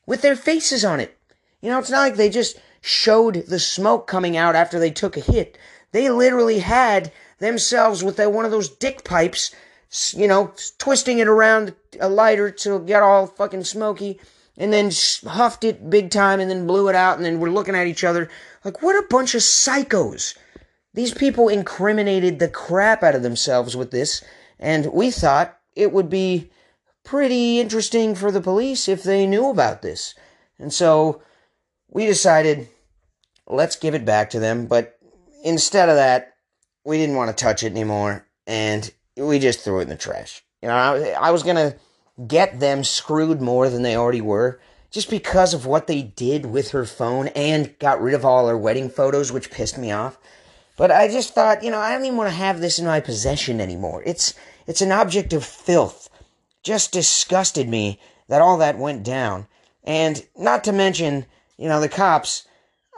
with 0.05 0.21
their 0.21 0.35
faces 0.35 0.85
on 0.85 0.99
it. 0.99 1.17
You 1.61 1.69
know, 1.69 1.79
it's 1.79 1.89
not 1.89 1.99
like 1.99 2.15
they 2.15 2.29
just 2.29 2.59
showed 2.81 3.45
the 3.47 3.59
smoke 3.59 4.07
coming 4.07 4.37
out 4.37 4.55
after 4.55 4.79
they 4.79 4.91
took 4.91 5.17
a 5.17 5.21
hit. 5.21 5.57
They 5.91 6.09
literally 6.09 6.59
had 6.59 7.11
themselves 7.39 8.03
with 8.03 8.19
one 8.19 8.45
of 8.45 8.51
those 8.51 8.69
dick 8.69 9.03
pipes, 9.03 9.53
you 10.13 10.27
know, 10.27 10.53
twisting 10.77 11.19
it 11.19 11.27
around 11.27 11.75
a 11.99 12.09
lighter 12.09 12.51
to 12.51 12.79
get 12.79 13.03
all 13.03 13.27
fucking 13.27 13.63
smoky, 13.63 14.19
and 14.57 14.73
then 14.73 14.91
huffed 15.25 15.63
it 15.63 15.89
big 15.89 16.09
time 16.09 16.39
and 16.39 16.49
then 16.49 16.67
blew 16.67 16.89
it 16.89 16.95
out, 16.95 17.17
and 17.17 17.25
then 17.25 17.39
we're 17.39 17.49
looking 17.49 17.75
at 17.75 17.87
each 17.87 18.03
other 18.03 18.29
like, 18.63 18.81
what 18.81 18.95
a 18.95 19.07
bunch 19.07 19.35
of 19.35 19.41
psychos. 19.41 20.37
These 20.93 21.13
people 21.13 21.47
incriminated 21.47 22.39
the 22.39 22.47
crap 22.47 23.03
out 23.03 23.15
of 23.15 23.23
themselves 23.23 23.77
with 23.77 23.91
this, 23.91 24.23
and 24.59 24.91
we 24.93 25.11
thought 25.11 25.57
it 25.75 25.91
would 25.91 26.09
be 26.09 26.49
pretty 27.07 27.59
interesting 27.59 28.13
for 28.15 28.31
the 28.31 28.41
police 28.41 28.89
if 28.89 29.01
they 29.01 29.25
knew 29.25 29.49
about 29.49 29.81
this. 29.81 30.13
And 30.59 30.73
so 30.73 31.21
we 31.89 32.05
decided 32.05 32.67
let's 33.47 33.77
give 33.77 33.95
it 33.95 34.05
back 34.05 34.29
to 34.31 34.39
them. 34.39 34.67
But 34.67 34.97
instead 35.43 35.89
of 35.89 35.95
that, 35.95 36.33
we 36.83 36.97
didn't 36.97 37.15
want 37.15 37.35
to 37.35 37.43
touch 37.43 37.63
it 37.63 37.71
anymore, 37.71 38.25
and 38.45 38.89
we 39.15 39.39
just 39.39 39.61
threw 39.61 39.79
it 39.79 39.83
in 39.83 39.89
the 39.89 39.95
trash. 39.95 40.43
You 40.61 40.67
know, 40.67 40.75
I, 40.75 41.09
I 41.11 41.31
was 41.31 41.43
gonna 41.43 41.75
get 42.27 42.59
them 42.59 42.83
screwed 42.83 43.41
more 43.41 43.69
than 43.69 43.83
they 43.83 43.95
already 43.95 44.21
were, 44.21 44.59
just 44.91 45.09
because 45.09 45.53
of 45.53 45.65
what 45.65 45.87
they 45.87 46.01
did 46.01 46.45
with 46.45 46.71
her 46.71 46.85
phone 46.85 47.27
and 47.29 47.77
got 47.79 48.01
rid 48.01 48.15
of 48.15 48.25
all 48.25 48.47
her 48.47 48.57
wedding 48.57 48.89
photos, 48.89 49.31
which 49.31 49.51
pissed 49.51 49.77
me 49.77 49.91
off. 49.91 50.17
But 50.77 50.91
I 50.91 51.07
just 51.07 51.33
thought, 51.33 51.63
you 51.63 51.71
know, 51.71 51.79
I 51.79 51.93
don't 51.93 52.05
even 52.05 52.17
want 52.17 52.29
to 52.29 52.35
have 52.35 52.59
this 52.59 52.79
in 52.79 52.85
my 52.85 52.99
possession 52.99 53.59
anymore. 53.61 54.03
It's 54.05 54.33
it's 54.65 54.81
an 54.81 54.91
object 54.91 55.33
of 55.33 55.45
filth. 55.45 56.06
Just 56.63 56.91
disgusted 56.91 57.67
me 57.67 57.99
that 58.27 58.41
all 58.41 58.57
that 58.57 58.77
went 58.77 59.03
down. 59.03 59.47
And 59.83 60.25
not 60.35 60.63
to 60.65 60.71
mention, 60.71 61.25
you 61.57 61.67
know, 61.69 61.79
the 61.79 61.89
cops 61.89 62.43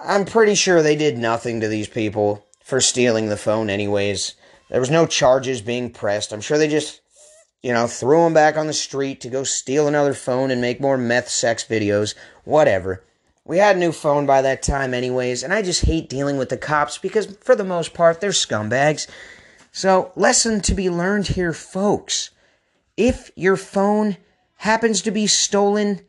I'm 0.01 0.23
pretty 0.23 0.55
sure 0.55 0.81
they 0.81 0.95
did 0.95 1.17
nothing 1.17 1.59
to 1.59 1.67
these 1.67 1.89
people 1.89 2.45
for 2.63 2.79
stealing 2.79 3.27
the 3.27 3.35
phone, 3.35 3.69
anyways. 3.69 4.35
There 4.69 4.79
was 4.79 4.89
no 4.89 5.05
charges 5.05 5.61
being 5.61 5.91
pressed. 5.91 6.31
I'm 6.31 6.39
sure 6.39 6.57
they 6.57 6.69
just 6.69 7.01
you 7.61 7.73
know, 7.73 7.87
threw 7.87 8.23
them 8.23 8.33
back 8.33 8.57
on 8.57 8.67
the 8.67 8.73
street 8.73 9.21
to 9.21 9.29
go 9.29 9.43
steal 9.43 9.87
another 9.87 10.13
phone 10.13 10.51
and 10.51 10.61
make 10.61 10.79
more 10.79 10.97
meth 10.97 11.27
sex 11.27 11.63
videos, 11.63 12.15
whatever. 12.45 13.03
We 13.43 13.57
had 13.57 13.75
a 13.75 13.79
new 13.79 13.91
phone 13.91 14.25
by 14.25 14.41
that 14.43 14.61
time, 14.61 14.93
anyways, 14.93 15.43
and 15.43 15.53
I 15.53 15.61
just 15.61 15.85
hate 15.85 16.07
dealing 16.07 16.37
with 16.37 16.49
the 16.49 16.57
cops 16.57 16.97
because, 16.97 17.37
for 17.41 17.55
the 17.55 17.63
most 17.63 17.93
part, 17.93 18.21
they're 18.21 18.29
scumbags. 18.29 19.07
So, 19.71 20.11
lesson 20.15 20.61
to 20.61 20.73
be 20.73 20.89
learned 20.89 21.27
here, 21.27 21.51
folks. 21.51 22.29
If 22.99 23.31
your 23.37 23.55
phone 23.55 24.17
happens 24.55 25.01
to 25.03 25.11
be 25.11 25.25
stolen, 25.25 26.01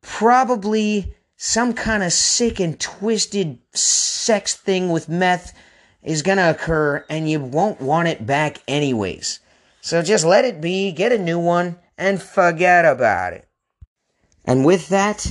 probably 0.00 1.14
some 1.36 1.74
kind 1.74 2.02
of 2.02 2.14
sick 2.14 2.60
and 2.60 2.80
twisted 2.80 3.58
sex 3.74 4.54
thing 4.54 4.88
with 4.88 5.06
meth 5.06 5.52
is 6.02 6.22
gonna 6.22 6.48
occur, 6.48 7.04
and 7.10 7.30
you 7.30 7.40
won't 7.40 7.78
want 7.78 8.08
it 8.08 8.24
back, 8.24 8.62
anyways. 8.66 9.40
So 9.82 10.00
just 10.00 10.24
let 10.24 10.46
it 10.46 10.62
be, 10.62 10.92
get 10.92 11.12
a 11.12 11.18
new 11.18 11.38
one, 11.38 11.76
and 11.98 12.22
forget 12.22 12.86
about 12.86 13.34
it. 13.34 13.46
And 14.46 14.64
with 14.64 14.88
that, 14.88 15.30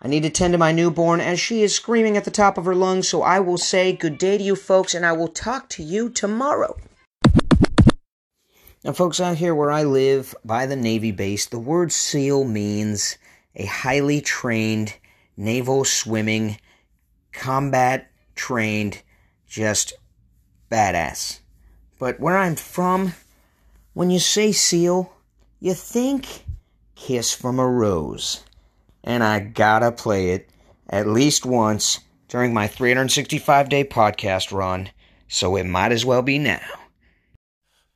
I 0.00 0.08
need 0.08 0.22
to 0.22 0.30
tend 0.30 0.54
to 0.54 0.58
my 0.58 0.72
newborn 0.72 1.20
as 1.20 1.38
she 1.38 1.62
is 1.62 1.74
screaming 1.74 2.16
at 2.16 2.24
the 2.24 2.30
top 2.30 2.56
of 2.56 2.64
her 2.64 2.74
lungs, 2.74 3.10
so 3.10 3.20
I 3.20 3.40
will 3.40 3.58
say 3.58 3.92
good 3.92 4.16
day 4.16 4.38
to 4.38 4.42
you 4.42 4.56
folks, 4.56 4.94
and 4.94 5.04
I 5.04 5.12
will 5.12 5.28
talk 5.28 5.68
to 5.70 5.82
you 5.82 6.08
tomorrow. 6.08 6.78
Now, 8.82 8.92
folks, 8.92 9.20
out 9.20 9.36
here 9.36 9.54
where 9.54 9.70
I 9.70 9.82
live 9.82 10.34
by 10.42 10.64
the 10.64 10.74
Navy 10.74 11.12
base, 11.12 11.44
the 11.44 11.58
word 11.58 11.92
SEAL 11.92 12.44
means 12.44 13.18
a 13.54 13.66
highly 13.66 14.22
trained, 14.22 14.94
naval 15.36 15.84
swimming, 15.84 16.56
combat 17.30 18.10
trained, 18.34 19.02
just 19.46 19.92
badass. 20.72 21.40
But 21.98 22.20
where 22.20 22.38
I'm 22.38 22.56
from, 22.56 23.12
when 23.92 24.08
you 24.08 24.18
say 24.18 24.50
seal, 24.50 25.12
you 25.58 25.74
think 25.74 26.46
Kiss 26.94 27.34
from 27.34 27.58
a 27.58 27.68
Rose. 27.68 28.44
And 29.04 29.22
I 29.22 29.40
gotta 29.40 29.92
play 29.92 30.30
it 30.30 30.48
at 30.88 31.06
least 31.06 31.44
once 31.44 32.00
during 32.28 32.54
my 32.54 32.66
365 32.66 33.68
day 33.68 33.84
podcast 33.84 34.52
run, 34.52 34.88
so 35.28 35.56
it 35.56 35.64
might 35.64 35.92
as 35.92 36.06
well 36.06 36.22
be 36.22 36.38
now. 36.38 36.60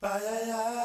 There 0.05 0.84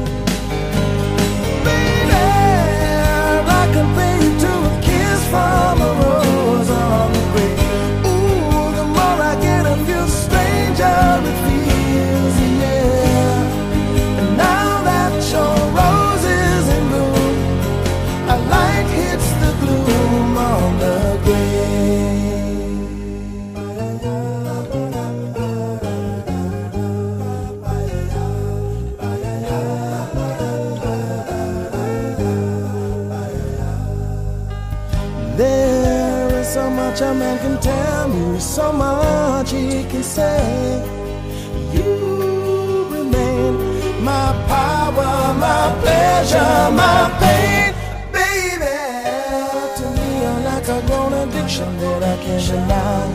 That 51.81 52.03
I 52.03 52.15
can't 52.23 52.45
deny. 52.45 53.07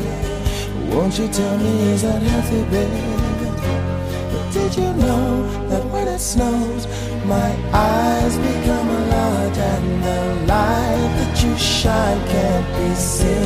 Won't 0.92 1.18
you 1.18 1.28
tell 1.28 1.56
me, 1.58 1.92
is 1.92 2.02
that 2.02 2.20
healthy, 2.20 2.62
baby? 2.74 3.02
But 4.32 4.46
did 4.52 4.72
you 4.76 4.90
know 5.04 5.68
that 5.68 5.84
when 5.92 6.08
it 6.08 6.18
snows, 6.18 6.86
my 7.24 7.50
eyes 7.72 8.34
become 8.36 8.88
large 9.14 9.58
and 9.72 9.86
the 10.02 10.20
light 10.52 11.10
that 11.18 11.34
you 11.44 11.56
shine 11.56 12.20
can't 12.28 12.68
be 12.76 12.94
seen? 12.94 13.45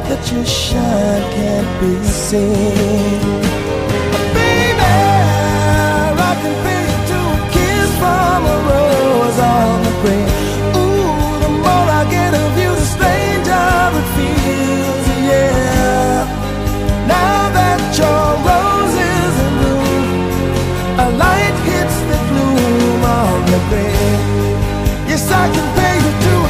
that 0.11 0.29
your 0.29 0.45
shine 0.45 1.23
can't 1.35 1.71
be 1.79 1.91
seen. 2.03 3.21
Baby, 4.35 4.91
I 6.29 6.33
can 6.41 6.55
to 7.11 7.19
kiss 7.55 7.89
from 8.01 8.39
a 8.53 8.57
rose 8.69 9.39
on 9.55 9.73
the 9.87 9.93
grave. 10.01 10.31
Ooh, 10.75 11.15
the 11.43 11.51
more 11.63 11.87
I 11.99 12.03
get 12.15 12.31
of 12.43 12.51
you, 12.61 12.71
the 12.81 12.87
stranger 12.95 13.67
it 13.99 14.07
feels, 14.15 15.07
yeah. 15.31 16.27
Now 17.07 17.39
that 17.57 17.79
your 17.99 18.31
a 21.03 21.07
light 21.23 21.57
hits 21.69 21.97
the 22.11 22.19
gloom 22.29 23.01
on 23.19 23.37
the 23.51 23.59
grave. 23.69 24.59
Yes, 25.09 25.23
I 25.31 25.45
can 25.55 25.67
pay 25.79 25.95
you 26.03 26.13
to 26.25 26.40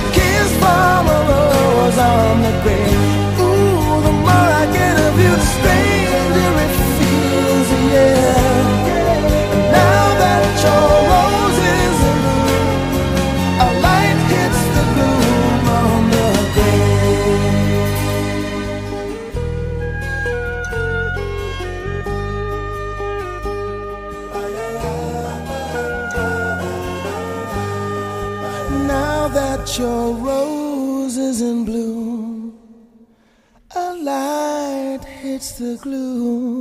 the 35.62 35.78
gloom. 35.78 36.61